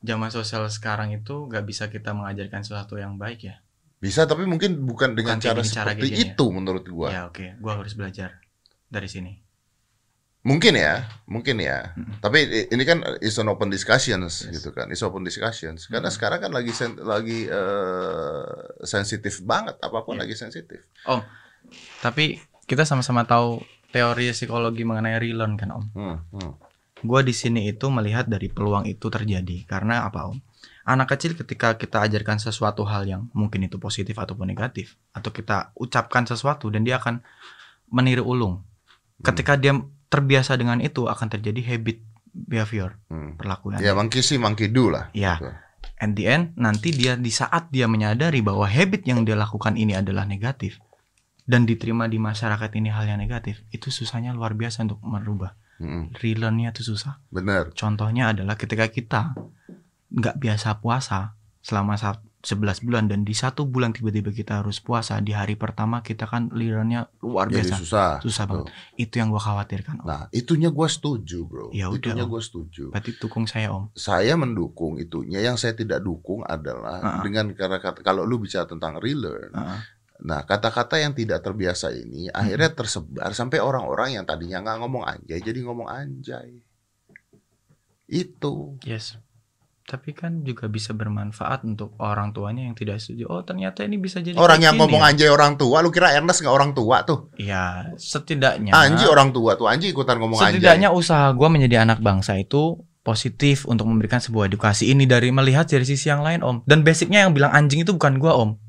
[0.00, 3.56] zaman sosial sekarang itu nggak bisa kita mengajarkan sesuatu yang baik ya?
[4.00, 6.32] Bisa tapi mungkin bukan dengan Bukan cara cara seperti ya?
[6.32, 7.08] itu menurut gua.
[7.12, 8.40] Ya oke, gua harus belajar
[8.88, 9.32] dari sini.
[10.40, 11.92] Mungkin ya, mungkin ya.
[12.00, 12.16] Mm-mm.
[12.24, 14.56] Tapi ini kan is an open discussions Yes.
[14.56, 15.84] gitu kan, is open discussions.
[15.84, 16.16] Karena Mm-mm.
[16.16, 18.44] sekarang kan lagi sen- lagi eh,
[18.80, 20.24] sensitif banget, apa pun Iya.
[20.24, 20.80] lagi sensitif.
[22.00, 23.60] Tapi kita sama-sama tahu
[23.92, 25.84] teori psikologi mengenai relearn kan om.
[25.92, 26.52] Hmm, hmm.
[27.00, 30.38] Gua di sini itu melihat dari peluang itu terjadi karena apa om?
[30.84, 35.72] Anak kecil ketika kita ajarkan sesuatu hal yang mungkin itu positif ataupun negatif atau kita
[35.76, 37.20] ucapkan sesuatu dan dia akan
[37.92, 38.64] meniru ulung.
[39.20, 39.76] Ketika dia
[40.10, 42.00] terbiasa dengan itu akan terjadi habit
[42.32, 43.36] behavior Hmm.
[43.36, 43.78] perlakuan.
[43.82, 45.10] Ya monkey see, monkey do lah.
[45.12, 45.38] Ya,
[46.00, 49.94] and the end nanti dia di saat dia menyadari bahwa habit yang dia lakukan ini
[49.94, 50.80] adalah negatif
[51.50, 55.58] dan diterima di masyarakat ini hal yang negatif, itu susahnya luar biasa untuk merubah.
[55.80, 57.24] Hmm, Relearn-nya itu susah.
[57.28, 57.72] Bener.
[57.72, 59.32] Contohnya adalah ketika kita
[60.10, 65.20] nggak biasa puasa selama sa- 11 bulan dan di satu bulan tiba-tiba kita harus puasa
[65.20, 67.74] di hari pertama kita kan relearn-nya luar Jadi biasa.
[67.76, 68.10] susah.
[68.18, 68.52] Susah Tuh.
[68.64, 68.66] banget.
[68.96, 70.00] Itu yang gua khawatirkan.
[70.00, 70.06] Om.
[70.08, 71.68] Nah, itunya gua setuju, bro.
[71.70, 72.88] Ya udah, itunya gua setuju.
[72.88, 73.92] Berarti dukung saya om.
[73.92, 77.22] saya mendukung itunya yang saya tidak dukung adalah Uh-uh.
[77.22, 79.80] dengan karena kalau lu bicara tentang relearn Heeh.
[80.20, 85.40] Nah kata-kata yang tidak terbiasa ini akhirnya tersebar sampai orang-orang yang tadinya nggak ngomong anjay
[85.40, 86.60] jadi ngomong anjay
[88.06, 89.16] itu Yes.
[89.82, 93.26] Tapi kan juga bisa bermanfaat untuk orang tuanya yang tidak setuju.
[93.26, 95.10] Oh ternyata ini bisa jadi orang yang ngomong ya.
[95.10, 98.70] anjay orang tua lu kira Ernest nggak orang tua tuh Ya setidaknya.
[98.70, 102.78] anjay orang tua tuh anjay ikutan ngomong anjay setidaknya usaha gua menjadi anak bangsa itu
[103.02, 106.62] positif untuk memberikan sebuah edukasi ini dari melihat dari sisi yang lain om.
[106.70, 108.62] Dan basicnya yang bilang anjing itu bukan gua om.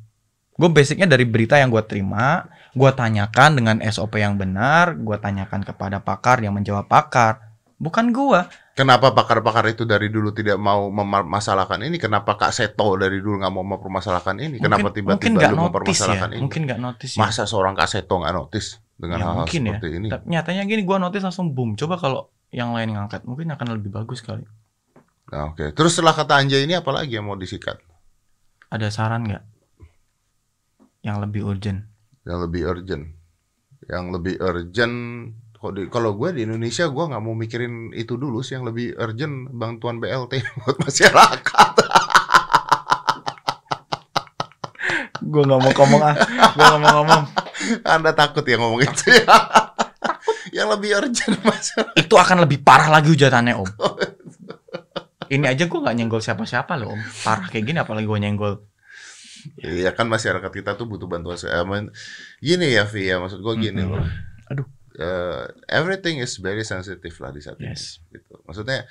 [0.62, 2.46] Gue basicnya dari berita yang gua terima,
[2.78, 7.58] gua tanyakan dengan SOP yang benar, gua tanyakan kepada pakar yang menjawab pakar.
[7.82, 8.46] Bukan gua.
[8.78, 11.98] Kenapa pakar-pakar itu dari dulu tidak mau memasalahkan ini?
[11.98, 14.62] Kenapa Kak Seto dari dulu nggak mau mempermasalahkan ini?
[14.62, 16.36] Kenapa mungkin tiba-tiba nggak lu notice mempermasalahkan ya.
[16.38, 16.42] ini?
[16.46, 17.20] Mungkin nggak notice ya.
[17.26, 19.68] Masa seorang Kak Seto nggak notice dengan Ya, hal-hal mungkin ya.
[19.74, 20.08] seperti ini?
[20.14, 21.74] Tapi nyatanya gini gua notice langsung boom.
[21.74, 24.46] Coba kalau yang lain ngangkat mungkin akan lebih bagus kali.
[25.34, 27.82] Nah, Oke, terus setelah kata anjay ini apa lagi yang mau disikat?
[28.70, 29.51] Ada saran nggak?
[31.02, 31.80] Yang lebih urgent.
[32.26, 33.06] Yang lebih urgent?
[33.90, 34.98] Yang lebih urgent?
[35.94, 40.02] Kalau gue di Indonesia gue nggak mau mikirin itu dulu sih yang lebih urgent bantuan
[40.02, 41.72] BLT buat masyarakat.
[45.22, 46.16] Gua nggak mau ngomong ah.
[46.58, 47.24] Gua nggak mau ngomong.
[47.86, 49.38] Anda takut ya ngomong itu ya?
[50.52, 51.96] yang lebih urgent masyarakat.
[51.96, 53.70] Itu akan lebih parah lagi hujatannya om.
[55.32, 57.02] Ini aja gua nggak nyenggol siapa-siapa loh om.
[57.24, 58.54] Parah kayak gini apalagi gua nyenggol.
[59.62, 61.38] Iya kan masyarakat kita tuh butuh bantuan.
[61.66, 61.86] mean,
[62.40, 63.94] gini ya Vi ya maksud gue gini Mm-mm.
[63.98, 64.06] loh.
[64.52, 64.68] Aduh.
[64.92, 68.04] Eh, everything is very sensitive lah di saat Yes.
[68.12, 68.20] ini.
[68.20, 68.34] Gitu.
[68.44, 68.84] Maksudnya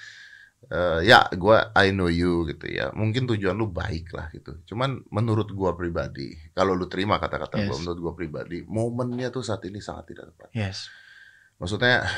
[0.68, 2.88] eh, ya gua I know you gitu ya.
[2.92, 4.60] Mungkin tujuan lu baik lah gitu.
[4.64, 7.80] Cuman menurut gua pribadi, kalau lu terima kata-kata gua Yes.
[7.84, 10.48] menurut gua pribadi, momennya tuh saat ini sangat tidak tepat.
[10.56, 10.88] Yes.
[11.60, 12.08] Maksudnya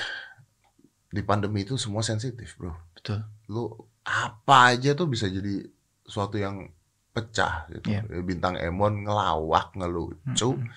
[1.13, 2.73] di pandemi itu semua sensitif, Bro.
[2.95, 3.21] Betul.
[3.51, 3.67] Lu
[4.07, 5.67] apa aja tuh bisa jadi
[6.07, 6.71] suatu yang
[7.13, 7.93] pecah gitu.
[7.93, 8.03] Iya.
[8.25, 10.69] Bintang Emon ngelawak, ngelucu, Mm-mm.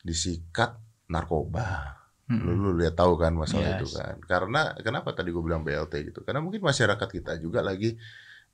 [0.00, 2.00] disikat narkoba.
[2.24, 2.56] Lu, Mm-mm.
[2.56, 3.84] lu lihat tahu kan masalah Yes.
[3.84, 4.16] itu kan.
[4.24, 6.24] Karena kenapa tadi gue bilang BLT gitu?
[6.24, 8.00] Karena mungkin masyarakat kita juga lagi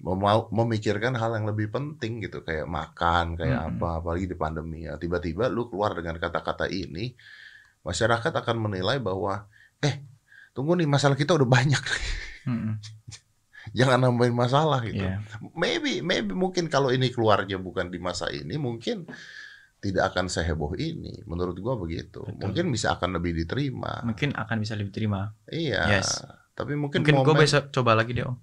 [0.01, 0.17] mau
[0.51, 3.79] memikirkan hal yang lebih penting gitu kayak makan, kayak Mm-mm.
[3.79, 4.99] apa apalagi di pandemi ya.
[4.99, 7.15] Tiba-tiba lu keluar dengan kata-kata ini,
[7.87, 9.47] masyarakat akan menilai bahwa
[9.79, 10.03] eh
[10.51, 11.83] tunggu nih masalah kita udah banyak.
[12.51, 12.75] Mm-mm.
[13.71, 15.01] Jangan nambahin masalah gitu.
[15.01, 15.21] Iya.
[15.53, 19.05] Maybe maybe mungkin kalau ini keluarnya bukan di masa ini mungkin
[19.79, 21.23] tidak akan seheboh ini.
[21.25, 22.21] Menurut gua begitu.
[22.21, 22.41] Betul.
[22.43, 24.03] Mungkin bisa akan lebih diterima.
[24.03, 25.33] Mungkin akan bisa lebih terima.
[25.47, 25.87] Iya.
[25.91, 26.21] Yes.
[26.53, 28.37] Tapi mungkin, Mungkin gue momen- besok coba lagi deh om.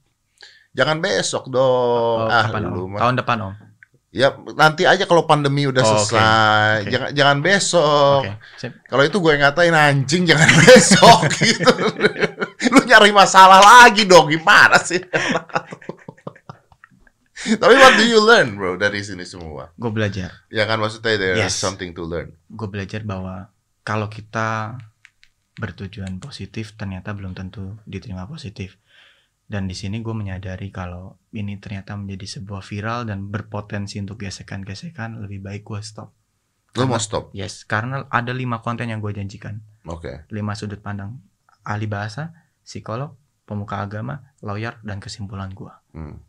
[0.74, 2.26] jangan besok dong.
[2.26, 2.74] Oh, ah, kapan om?
[2.74, 3.00] lu mah.
[3.00, 3.54] Tahun depan om.
[4.08, 6.82] Ya nanti aja kalau pandemi udah Oh, selesai.
[6.82, 6.90] Oke.
[6.90, 8.22] Jangan jangan besok.
[8.56, 8.72] Sip.
[8.86, 11.70] Kalau itu gue ngatain anjing jangan besok gitu.
[12.78, 15.02] Lu nyari masalah lagi dong gimana sih?
[17.38, 19.70] Tapi what do you learn bro dari sini semua?
[19.74, 20.46] Gue belajar.
[20.50, 21.56] Ya kan maksudnya there is Yes.
[21.56, 22.34] something to learn.
[22.50, 24.78] Gue belajar bahwa kalau kita
[25.56, 28.78] bertujuan positif ternyata belum tentu diterima positif.
[29.48, 35.24] Dan di sini gue menyadari kalau ini ternyata menjadi sebuah viral dan berpotensi untuk gesekan-gesekan,
[35.24, 36.12] lebih baik gue stop.
[36.76, 37.32] Karena- mau stop?
[37.32, 39.64] Yes, karena ada lima konten yang gue janjikan.
[39.88, 40.28] Oke.
[40.30, 41.24] Lima sudut pandang
[41.64, 42.36] ahli bahasa,
[42.68, 43.16] psikolog,
[43.48, 45.72] pemuka agama, lawyer, dan kesimpulan gue.
[45.96, 46.20] Hmm.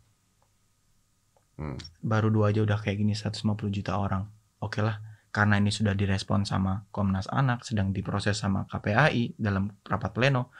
[1.59, 1.75] Hmm.
[1.99, 4.31] baru dua aja udah kayak gini 150 juta orang.
[4.63, 5.03] Oke lah,
[5.35, 10.55] karena ini sudah direspon sama Komnas Anak, sedang diproses sama KPAI dalam rapat pleno.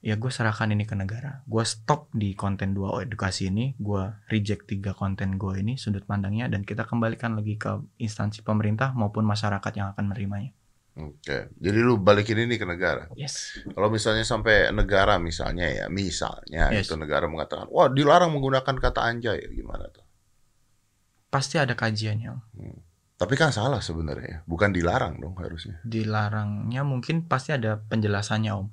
[0.00, 1.44] Ya gue serahkan ini ke negara.
[1.44, 6.48] Gue stop di konten dua edukasi ini, gue reject tiga konten gue ini sudut pandangnya
[6.48, 10.56] dan kita kembalikan lagi ke instansi pemerintah maupun masyarakat yang akan menerimanya.
[10.94, 11.50] Oke.
[11.58, 13.10] Jadi lu balikin ini ke negara.
[13.18, 13.58] Yes.
[13.66, 16.86] Kalau misalnya sampai negara misalnya ya, misalnya Yes.
[16.86, 20.06] itu negara mengatakan, "Wah, dilarang menggunakan kata anjay." Gimana tuh?
[21.34, 22.30] Pasti ada kajiannya.
[23.18, 24.46] Tapi kan salah sebenarnya.
[24.46, 25.82] Bukan dilarang dong harusnya.
[25.82, 28.70] Dilarangnya mungkin pasti ada penjelasannya om.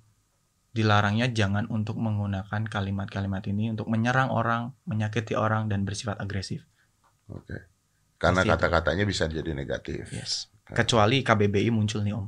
[0.72, 6.64] Dilarangnya jangan untuk menggunakan kalimat-kalimat ini untuk menyerang orang, menyakiti orang dan bersifat agresif.
[7.28, 7.66] Oke.
[8.22, 8.58] Karena Pasti ada.
[8.62, 10.14] kata-katanya bisa jadi negatif.
[10.14, 10.48] Yes.
[10.76, 12.28] Kecuali KBBI muncul nih om.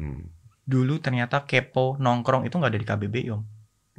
[0.00, 0.22] Hmm.
[0.64, 3.42] Dulu ternyata kepo nongkrong itu nggak ada di KBBI om.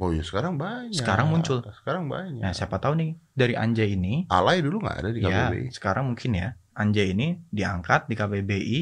[0.02, 0.98] Oh iya sekarang banyak.
[0.98, 1.62] Sekarang muncul.
[1.62, 2.42] Sekarang banyak.
[2.42, 5.70] Nah siapa tahu nih dari Anjay ini, Alay dulu nggak ada di ya KBBI.
[5.70, 8.80] sekarang mungkin ya Anjay ini diangkat di KBBI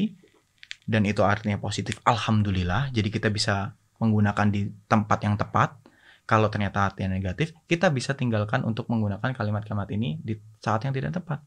[0.87, 2.01] dan itu artinya positif.
[2.07, 2.89] Alhamdulillah.
[2.89, 5.77] Jadi kita bisa menggunakan di tempat yang tepat.
[6.25, 11.19] Kalau ternyata artinya negatif, kita bisa tinggalkan untuk menggunakan kalimat-kalimat ini di saat yang tidak
[11.19, 11.43] tepat.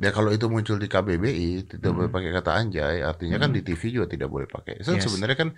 [0.00, 1.96] Ya kalau itu muncul di KBBI tidak Hmm.
[1.98, 3.56] boleh pakai kata anjay, artinya kan Hmm.
[3.56, 4.80] di TV juga tidak boleh pakai.
[4.80, 5.04] So, Yes.
[5.04, 5.52] sebenarnya kan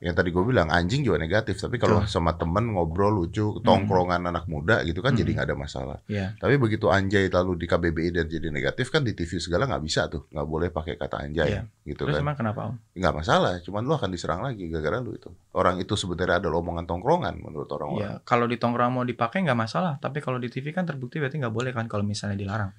[0.00, 2.08] yang tadi gue bilang anjing juga negatif, tapi kalau Betul.
[2.08, 5.20] sama temen ngobrol lucu, tongkrongan anak muda gitu kan Hmm.
[5.20, 5.98] jadi nggak ada masalah.
[6.06, 9.82] Ya, Tapi begitu anjay lalu di KBBI dan jadi negatif kan di TV segala nggak
[9.82, 11.62] bisa tuh, nggak boleh pakai kata anjay Iya.
[11.84, 12.32] gitu terus kan.
[12.32, 12.78] kenapa om?
[12.94, 15.28] Nggak masalah, cuman lu akan diserang lagi gara-gara lu itu.
[15.52, 18.00] Orang itu sebenarnya adalah omongan tongkrongan menurut orang-orang.
[18.00, 21.36] Ya, kalau di tongkrong mau dipakai nggak masalah, tapi kalau di TV kan terbukti berarti
[21.36, 22.70] nggak boleh kan kalau misalnya dilarang.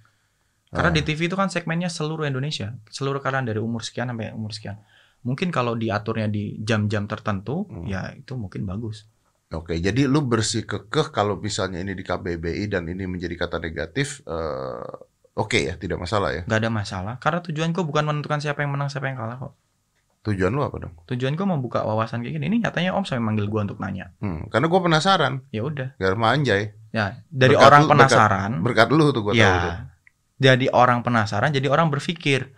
[0.71, 0.95] Karena Ah.
[0.95, 4.79] di TV itu kan segmennya seluruh Indonesia, seluruh kalian dari umur sekian sampai umur sekian.
[5.21, 7.85] Mungkin kalau diaturnya di jam-jam tertentu, Hmm.
[7.85, 9.05] ya itu mungkin bagus.
[9.51, 14.23] Oke, jadi lu bersih kekeh kalau misalnya ini di KBBI dan ini menjadi kata negatif,
[14.23, 14.87] eh,
[15.33, 16.41] oke ya, tidak masalah ya.
[16.47, 19.53] Nggak ada masalah, karena tujuanku bukan menentukan siapa yang menang, siapa yang kalah kok.
[20.23, 20.93] Tujuan lu apa dong?
[21.03, 22.45] Tujuan gue membuka wawasan kayak gini.
[22.47, 24.13] Ini nyatanya Om sampai manggil gue untuk nanya.
[24.21, 25.33] Hmm, karena gue penasaran.
[25.51, 25.97] Ya udah.
[25.97, 26.77] Gak anjay.
[26.93, 28.51] Ya, dari Berkat orang lu- berkat- penasaran.
[28.61, 29.71] Berkat lu tuh gue tahu tuh.
[29.73, 29.90] ya.
[30.41, 32.49] Jadi orang penasaran, jadi orang berpikir.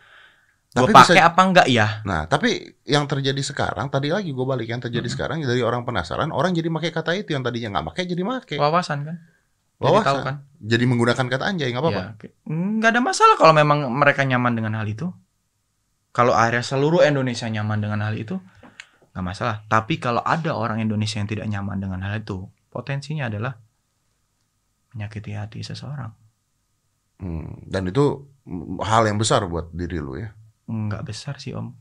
[0.74, 2.02] Gue pakai bisa- apa enggak ya?
[2.08, 5.14] Nah, tapi yang terjadi sekarang, tadi lagi gue balik yang terjadi Mm-mm.
[5.20, 8.58] sekarang dari orang penasaran, orang jadi pakai kata itu yang tadinya nggak pakai jadi pakai.
[8.58, 9.16] Wawasan kan?
[9.78, 10.08] Jadi Wawasan.
[10.08, 10.36] tahu kan?
[10.64, 12.02] Jadi menggunakan kata anjay nggak apa-apa.
[12.24, 15.12] Ya, nggak ada masalah kalau memang mereka nyaman dengan hal itu.
[16.16, 18.40] Kalau akhirnya seluruh Indonesia nyaman dengan hal itu,
[19.14, 19.68] nggak masalah.
[19.70, 23.60] Tapi kalau ada orang Indonesia yang tidak nyaman dengan hal itu, potensinya adalah
[24.96, 26.23] menyakiti hati seseorang.
[27.24, 28.28] Hmm, Dan itu
[28.84, 30.36] hal yang besar buat diri lu ya.
[30.68, 31.72] Nggak besar sih om,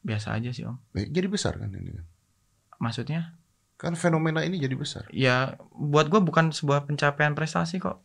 [0.00, 0.78] biasa aja sih om.
[0.94, 1.90] Eh, Jadi besar kan ini.
[2.78, 3.34] Maksudnya,
[3.74, 5.10] Kan fenomena ini jadi besar.
[5.10, 7.98] ya buat gue bukan sebuah pencapaian prestasi kok.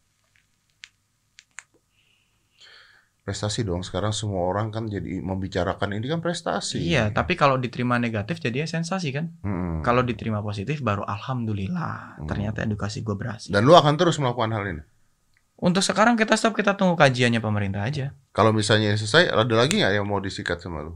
[3.21, 3.83] Prestasi dong.
[3.83, 6.79] Sekarang semua orang kan jadi membicarakan ini kan prestasi.
[6.79, 9.35] Iya, tapi kalau diterima negatif jadinya sensasi kan.
[9.43, 9.83] Hmm.
[9.83, 12.23] Kalau diterima positif baru alhamdulillah.
[12.23, 12.25] Hmm.
[12.25, 13.51] Ternyata edukasi gue berhasil.
[13.51, 14.83] Dan lu akan terus melakukan hal ini.
[15.57, 18.13] Untuk sekarang kita stop kita tunggu kajiannya pemerintah aja.
[18.29, 20.93] Kalau misalnya ini selesai, ada lagi nggak yang mau disikat sama lu?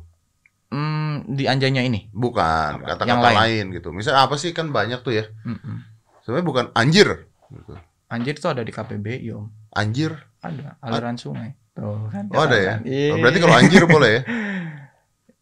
[0.69, 2.08] Hmm, di anjanya ini.
[2.10, 3.36] Bukan, kata-kata lain.
[3.36, 3.65] lain.
[3.74, 3.89] gitu.
[3.89, 5.26] Misal apa sih kan banyak tuh ya.
[5.43, 5.82] Mm-mm.
[6.21, 7.26] Sebenarnya bukan anjir.
[7.50, 7.74] Gitu.
[8.08, 9.50] Anjir itu ada di KPBI om.
[9.74, 10.13] Anjir.
[10.39, 11.58] Ada aliran sungai.
[11.74, 12.30] Tuh kan.
[12.30, 12.74] Oh ada ya.
[12.86, 13.12] Iya.
[13.12, 14.21] Oh, berarti kalau anjir boleh ya.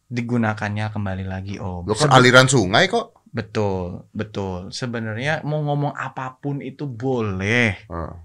[0.09, 1.85] digunakannya kembali lagi om.
[1.85, 3.19] Lo kan Sebe- aliran sungai kok.
[3.29, 4.73] betul, betul.
[4.73, 8.17] Sebenarnya mau ngomong apa pun itu boleh, Ah.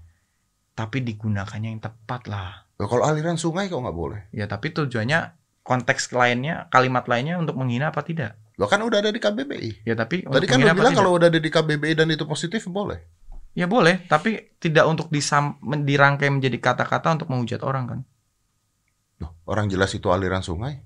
[0.75, 2.67] Tapi digunakannya yang tepat lah.
[2.75, 4.27] Loh, kalau aliran sungai kok nggak boleh?
[4.35, 5.31] Ya tapi tujuannya
[5.63, 8.35] konteks lainnya, kalimat lainnya untuk menghina apa tidak?
[8.59, 9.87] Lo kan udah ada di KBBI.
[9.87, 10.99] Ya tapi Tadi kan lo bilang tidak?
[10.99, 12.99] kalau udah ada di KBBI dan itu positif boleh.
[13.55, 17.99] Ya boleh, tapi tidak untuk disam, dirangkai menjadi kata-kata untuk menghujat orang kan.
[19.23, 20.83] Loh, orang jelas itu aliran sungai.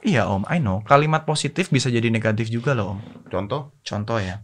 [0.00, 0.80] Iya om, I know.
[0.88, 2.98] Kalimat positif bisa jadi negatif juga loh om.
[3.28, 4.40] Contoh, Contoh ya.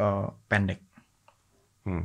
[0.00, 0.80] Eh, pendek.
[1.84, 2.04] hmm,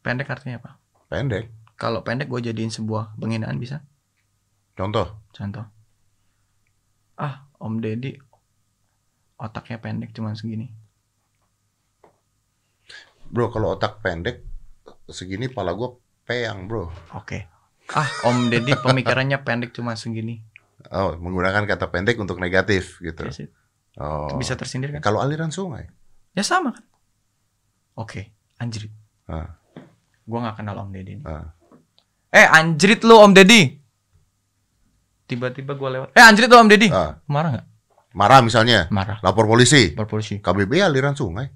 [0.00, 0.70] Pendek artinya apa?
[1.06, 1.52] pendek.
[1.76, 3.84] Kalau pendek gue jadiin sebuah penghinaan bisa?
[4.72, 5.68] Contoh, Contoh.
[7.16, 8.16] Ah, Om Deddy
[9.36, 10.72] otaknya pendek cuman segini.
[13.26, 14.40] bro kalau otak pendek
[15.06, 15.90] segini pala gue
[16.24, 16.88] peyang bro.
[17.12, 17.44] Oke.
[17.90, 20.40] Ah, Om Deddy pemikirannya pendek cuma segini.
[20.88, 23.26] Oh, menggunakan kata pendek untuk negatif gitu.
[23.26, 23.52] Yes,
[23.96, 24.28] Oh.
[24.36, 25.00] Bisa tersindir kan?
[25.00, 25.88] Kalau aliran sungai.
[26.36, 26.84] Ya sama kan?
[27.96, 28.92] Oke, anjrit.
[29.24, 29.56] Ah,
[30.22, 31.12] Gua nggak kenal Om Deddy.
[31.16, 31.24] nih.
[31.24, 31.54] ah.
[32.28, 33.62] Eh, anjrit lu Om Deddy.
[35.26, 36.08] Tiba-tiba gua lewat.
[36.12, 36.88] Eh, anjrit lu Om Deddy.
[36.88, 37.66] Ah, Marah nggak?
[38.12, 39.20] marah misalnya, Marah.
[39.20, 39.92] lapor polisi.
[39.92, 40.40] Lapor polisi.
[40.40, 41.52] KBBI aliran sungai.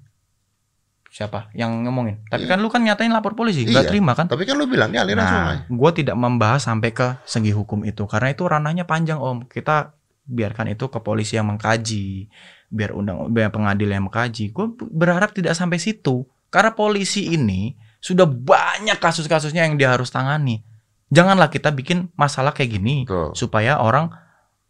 [1.07, 2.21] Siapa yang ngomongin?
[2.23, 2.51] Tapi Iya.
[2.53, 3.81] kan lu kan nyatain lapor polisi, Iya.
[3.83, 4.29] terima kan?
[4.29, 5.57] Tapi kan lu bilang ini aliran sungai.
[5.57, 9.41] Nah, gue tidak membahas sampai ke segi hukum itu karena itu ranahnya panjang om.
[9.43, 12.29] Kita biarkan itu ke polisi yang mengkaji,
[12.71, 14.49] biar undang biar pengadil yang mengkaji.
[14.49, 20.63] Gue berharap tidak sampai situ karena polisi ini sudah banyak kasus-kasusnya yang dia harus tangani.
[21.11, 23.35] Janganlah kita bikin masalah kayak gini Tuh.
[23.35, 24.09] supaya orang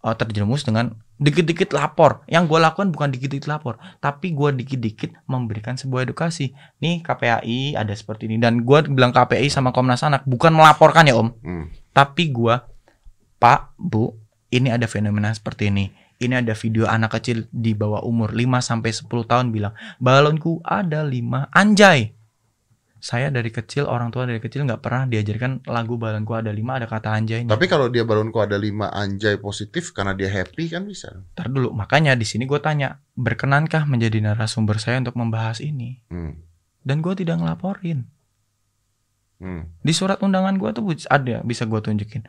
[0.01, 2.25] uh, terjerumus dengan dikit-dikit lapor.
[2.25, 6.57] Yang gue lakukan bukan dikit-dikit lapor, tapi gue dikit-dikit memberikan sebuah edukasi.
[6.81, 11.13] Nih KPAI ada seperti ini dan gue bilang KPAI sama Komnas Anak bukan melaporkan ya
[11.13, 11.69] om, Hmm.
[11.93, 12.57] tapi gue
[13.37, 14.17] Pak Bu
[14.49, 15.93] ini ada fenomena seperti ini.
[16.21, 21.01] Ini ada video anak kecil di bawah umur 5 sampai 10 tahun bilang balonku ada
[21.01, 22.13] 5 anjay.
[23.01, 26.85] Saya dari kecil orang tua dari kecil nggak pernah diajarkan lagu balonku ada 5 ada
[26.85, 27.41] kata anjay.
[27.49, 31.09] Tapi kalau dia balonku ada lima anjay positif karena dia happy kan bisa.
[31.33, 36.05] Ntar dulu, makanya di sini gue tanya, berkenankah menjadi narasumber saya untuk membahas ini?
[36.13, 36.37] Hmm.
[36.85, 38.05] Dan gue tidak ngelaporin.
[39.41, 39.73] Hmm.
[39.81, 42.21] Di surat undangan gue tuh ada, bisa gue tunjukin.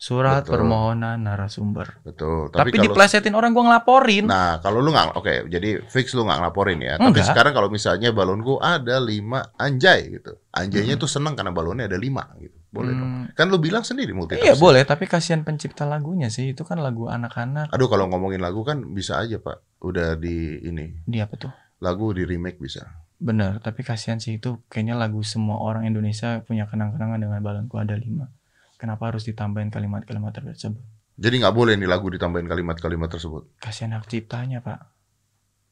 [0.00, 0.64] Surat Betul.
[0.64, 2.00] permohonan narasumber.
[2.00, 2.48] Betul.
[2.48, 4.24] Tapi, kalau diplesetin orang gue ngelaporin.
[4.24, 6.96] Nah, kalau lu nggak, oke, jadi fix lu nggak ngelaporin ya.
[6.96, 7.28] Tapi Enggak.
[7.28, 12.32] sekarang kalau misalnya balonku ada lima anjay gitu, anjaynya tuh seneng karena balonnya ada lima
[12.40, 13.10] gitu, boleh dong.
[13.12, 16.56] Hmm, Kan lu bilang sendiri multi iya boleh, tapi kasihan pencipta lagunya sih.
[16.56, 17.68] Itu kan lagu anak-anak.
[17.68, 21.52] Aduh, kalau ngomongin lagu kan bisa aja pak, udah di ini Dia apa tuh?
[21.84, 22.88] lagu di remake bisa.
[23.20, 27.92] Bener, tapi kasihan sih itu kayaknya lagu semua orang Indonesia punya kenang-kenangan dengan balonku ada
[28.00, 28.32] lima.
[28.80, 30.80] Kenapa harus ditambahin kalimat-kalimat tersebut?
[31.20, 33.60] Jadi nggak boleh nih lagu ditambahin kalimat-kalimat tersebut.
[33.60, 34.88] Kasihan hak ciptanya pak.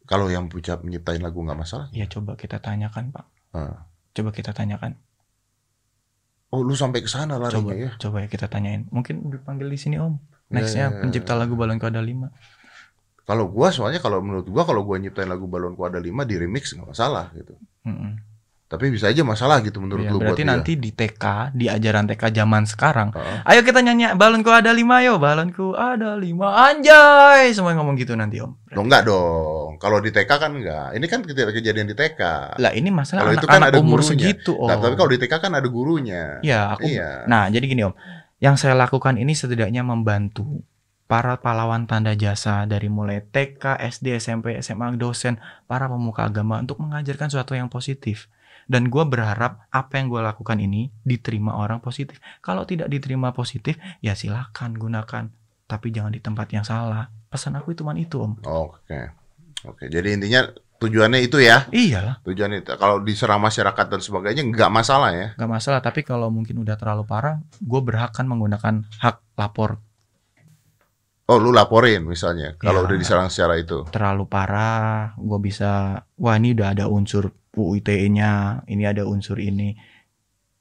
[0.04, 1.88] Kalau yang punya nyiptain lagu nggak masalah.
[1.96, 3.24] Ya coba kita tanyakan pak.
[3.56, 3.88] Ah.
[4.12, 5.00] Coba kita tanyakan.
[6.52, 7.90] Oh, lu sampai ke sana larinya Coba, ya?
[7.96, 8.84] coba ya kita tanyain.
[8.92, 10.20] Mungkin dipanggil di sini om.
[10.52, 11.40] Ya, Nextnya ya, ya, pencipta ya.
[11.44, 12.28] lagu balonku ada lima.
[13.24, 16.76] Kalau gua soalnya kalau menurut gua kalau gua nyiptain lagu balonku ada lima di remix
[16.76, 17.56] nggak masalah gitu.
[17.88, 18.20] Mm-mm.
[18.68, 20.52] Tapi bisa aja masalah gitu menurut Iya, lu berarti buat dia.
[20.52, 21.24] nanti di TK,
[21.56, 23.40] di ajaran TK zaman sekarang, Heeh.
[23.48, 28.44] ayo kita nyanyi balonku ada lima yo, balonku ada lima, anjay, semua ngomong gitu nanti
[28.44, 28.52] om.
[28.76, 29.80] Loh, enggak dong.
[29.80, 30.92] Kalau di TK kan enggak.
[30.92, 32.20] Ini kan kejadian kejadian di TK.
[32.60, 34.10] Lah ini masalah Kalau itu anak-anak kan ada umur gurunya.
[34.12, 34.68] segitu om.
[34.68, 36.24] Nah, tapi kalau di TK kan ada gurunya.
[36.44, 36.84] Iya, aku.
[36.92, 37.24] Iya.
[37.24, 37.96] Nah, jadi gini om,
[38.36, 40.60] yang saya lakukan ini setidaknya membantu
[41.08, 46.76] para pahlawan tanda jasa dari mulai TK, SD, SMP, SMA, dosen, para pemuka agama untuk
[46.84, 48.28] mengajarkan sesuatu yang positif.
[48.68, 52.20] Dan gue berharap apa yang gue lakukan ini diterima orang positif.
[52.38, 55.32] Kalau tidak diterima positif, ya silakan gunakan.
[55.64, 57.08] Tapi jangan di tempat yang salah.
[57.26, 58.36] Pesan aku itu itu om.
[58.44, 59.16] Oke.
[59.64, 60.44] Oke, jadi intinya
[60.78, 61.66] tujuannya itu ya.
[61.68, 65.34] Iyalah, Tujuan itu kalau diserang masyarakat dan sebagainya nggak masalah ya.
[65.34, 65.80] gak masalah.
[65.80, 69.80] Tapi kalau mungkin udah terlalu parah, gue berhak kan menggunakan hak lapor
[71.28, 72.84] Oh, lu laporin misalnya kalau Ya.
[72.88, 73.84] udah diserang secara itu.
[73.92, 79.78] terlalu parah, gue bisa, wah ini udah ada unsur UU ITE-nya, ini ada unsur ini.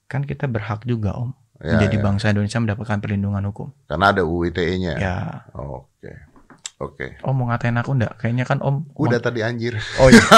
[0.07, 2.03] Kan kita berhak juga om, Ya, menjadi ya.
[2.05, 3.73] bangsa Indonesia mendapatkan perlindungan hukum.
[3.85, 4.93] Karena ada UU ITE-nya.
[4.95, 5.17] Ya,
[5.53, 6.11] Oke.
[6.77, 7.17] Oke.
[7.25, 8.13] om mau ngatain aku enggak?
[8.21, 8.85] Kayaknya kan om.
[8.93, 9.73] Udah tadi anjir.
[9.97, 10.21] Oh iya.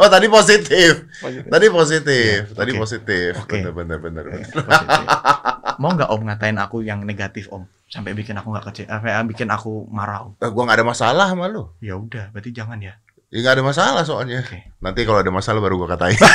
[0.00, 1.04] Oh, tadi positif.
[1.20, 2.48] Tadi positif.
[2.48, 2.80] Iya, Tadi oke.
[2.80, 3.30] positif.
[3.44, 3.60] Oke.
[3.60, 4.24] Bener bener bener.
[4.40, 5.04] Positif.
[5.82, 7.68] mau nggak om ngatain aku yang negatif om?
[7.92, 10.32] Sampai bikin aku nggak kecil, sampai bikin aku marah om.
[10.40, 11.68] Eh, gua nggak ada masalah sama lu.
[11.84, 12.96] Ya udah, berarti jangan ya.
[13.32, 14.44] Ya nggak ada masalah soalnya.
[14.44, 14.60] Oke.
[14.78, 16.20] Nanti kalau ada masalah baru gua katain.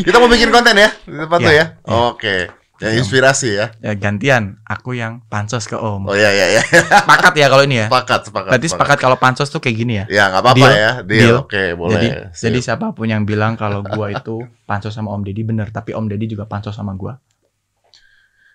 [0.00, 1.60] Kita mau bikin konten ya di tempat Ya, tuh ya.
[1.60, 1.66] ya.
[2.08, 2.36] Oke.
[2.82, 3.66] Yang inspirasi ya.
[3.78, 6.10] Ya gantian, aku yang pansos ke om.
[6.10, 6.62] Oh iya iya iya.
[6.66, 7.86] Sepakat ya kalau ini ya.
[7.86, 8.50] Sepakat sepakat.
[8.50, 10.04] Berarti sepakat kalau pansos tuh kayak gini ya.
[10.10, 10.72] Ya nggak apa-apa Deal.
[10.74, 10.90] ya.
[10.98, 11.20] Deal.
[11.22, 11.36] Deal.
[11.46, 11.94] Oke boleh.
[11.94, 12.42] Jadi, Sip.
[12.50, 16.10] jadi siapa pun yang bilang kalau gua itu pansos sama Om Deddy bener, tapi Om
[16.10, 17.20] Deddy juga pansos sama gua.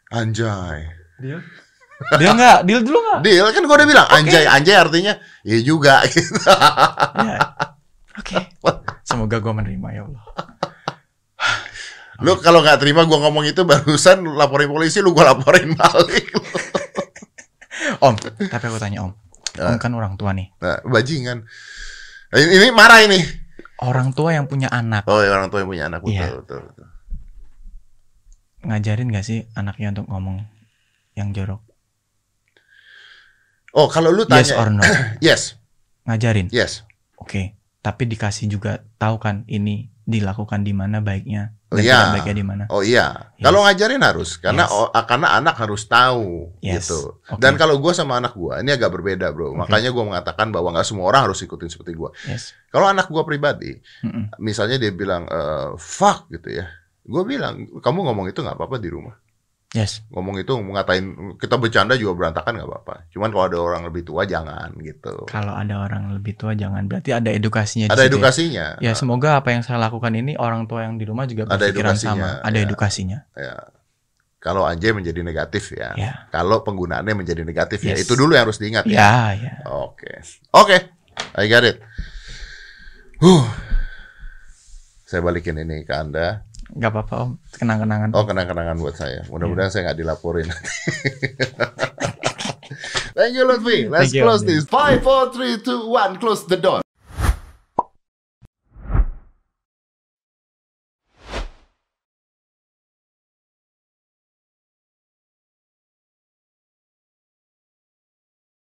[0.09, 0.89] anjay.
[1.21, 1.39] Deal?
[2.15, 2.57] Deal nggak?
[2.63, 3.19] Deal dulu nggak?
[3.21, 6.31] Deal kan gua udah bilang anjay anjay artinya iya juga gitu.
[7.19, 7.39] Ya.
[8.15, 8.35] Oke.
[9.03, 10.23] Semoga gua menerima ya Allah.
[12.19, 16.27] Lu kalau nggak terima gua ngomong itu barusan laporin polisi lu gua laporin balik.
[18.05, 18.15] Om,
[18.47, 19.11] tapi aku tanya Om.
[19.11, 19.17] Om
[19.59, 19.75] Ya.
[19.75, 20.55] kan orang tua nih.
[20.63, 21.43] Nah, bajingan.
[22.31, 23.19] Ini, ini marah ini.
[23.79, 26.27] Orang tua yang punya anak Oh, ya, orang tua yang punya anak betul, Iya.
[26.39, 26.87] betul, betul.
[28.59, 30.43] ngajarin gak sih anaknya untuk ngomong
[31.15, 31.63] yang jorok?
[33.71, 34.81] Oh, kalau lu tanya Yes or no?
[35.25, 35.55] Yes,
[36.05, 36.49] Ngajarin.
[36.49, 36.83] yes.
[37.17, 37.53] Oke.
[37.79, 41.93] Tapi dikasih juga tahu kan ini dilakukan di mana baiknya Oh, dan iya.
[42.01, 42.63] tidak baiknya di mana.
[42.73, 43.45] Oh iya, Yes.
[43.45, 44.73] kalau ngajarin harus karena Yes.
[44.73, 46.89] oh, karena anak harus tahu Yes.
[46.89, 47.21] gitu.
[47.29, 47.37] Oke.
[47.37, 49.53] Dan kalau gua sama anak gua ini agak berbeda, Bro.
[49.53, 49.57] Oke.
[49.61, 52.09] Makanya gua mengatakan bahwa nggak semua orang harus ikutin seperti gua.
[52.25, 52.57] Yes.
[52.73, 54.33] Kalau anak gua pribadi, Mm-mm.
[54.41, 56.65] misalnya dia bilang eh, fuck gitu ya.
[57.05, 59.13] Gua bilang, kamu ngomong itu nggak apa-apa di rumah.
[59.69, 60.01] Yes.
[60.09, 62.95] Ngomong itu ngatain kita bercanda juga berantakan nggak apa-apa.
[63.13, 65.29] Cuman kalau ada orang lebih tua jangan gitu.
[65.29, 68.09] Kalau ada orang lebih tua jangan berarti ada edukasinya Ada ya.
[68.09, 68.65] edukasinya.
[68.81, 71.93] Ya semoga apa yang saya lakukan ini orang tua yang di rumah juga Ada berpikiran
[71.93, 72.65] edukasinya, sama, ada ya.
[72.65, 73.19] edukasinya.
[73.37, 73.55] Ya.
[74.41, 75.93] Kalau anjay menjadi negatif ya.
[75.93, 76.25] Ya.
[76.33, 77.93] Kalau penggunaannya menjadi negatif ya.
[77.93, 78.09] Yes.
[78.09, 78.97] Itu dulu yang harus diingat ya.
[78.97, 79.53] Ya, ya.
[79.69, 80.09] Oke.
[80.49, 80.77] Oke.
[81.37, 81.77] I got it.
[83.21, 83.45] Huh.
[85.05, 86.48] Saya balikin ini ke Anda.
[86.77, 88.13] Gak apa-apa Om, kenang-kenangan.
[88.13, 89.25] Oh, kenang-kenangan buat saya.
[89.25, 90.45] Mudah-mudahan saya nggak dilaporin.
[93.17, 93.89] Thank you, Lutfi.
[93.89, 94.69] Let's Thank you, close this.
[94.69, 96.21] Five, four, three, two, one.
[96.21, 96.85] Close the door.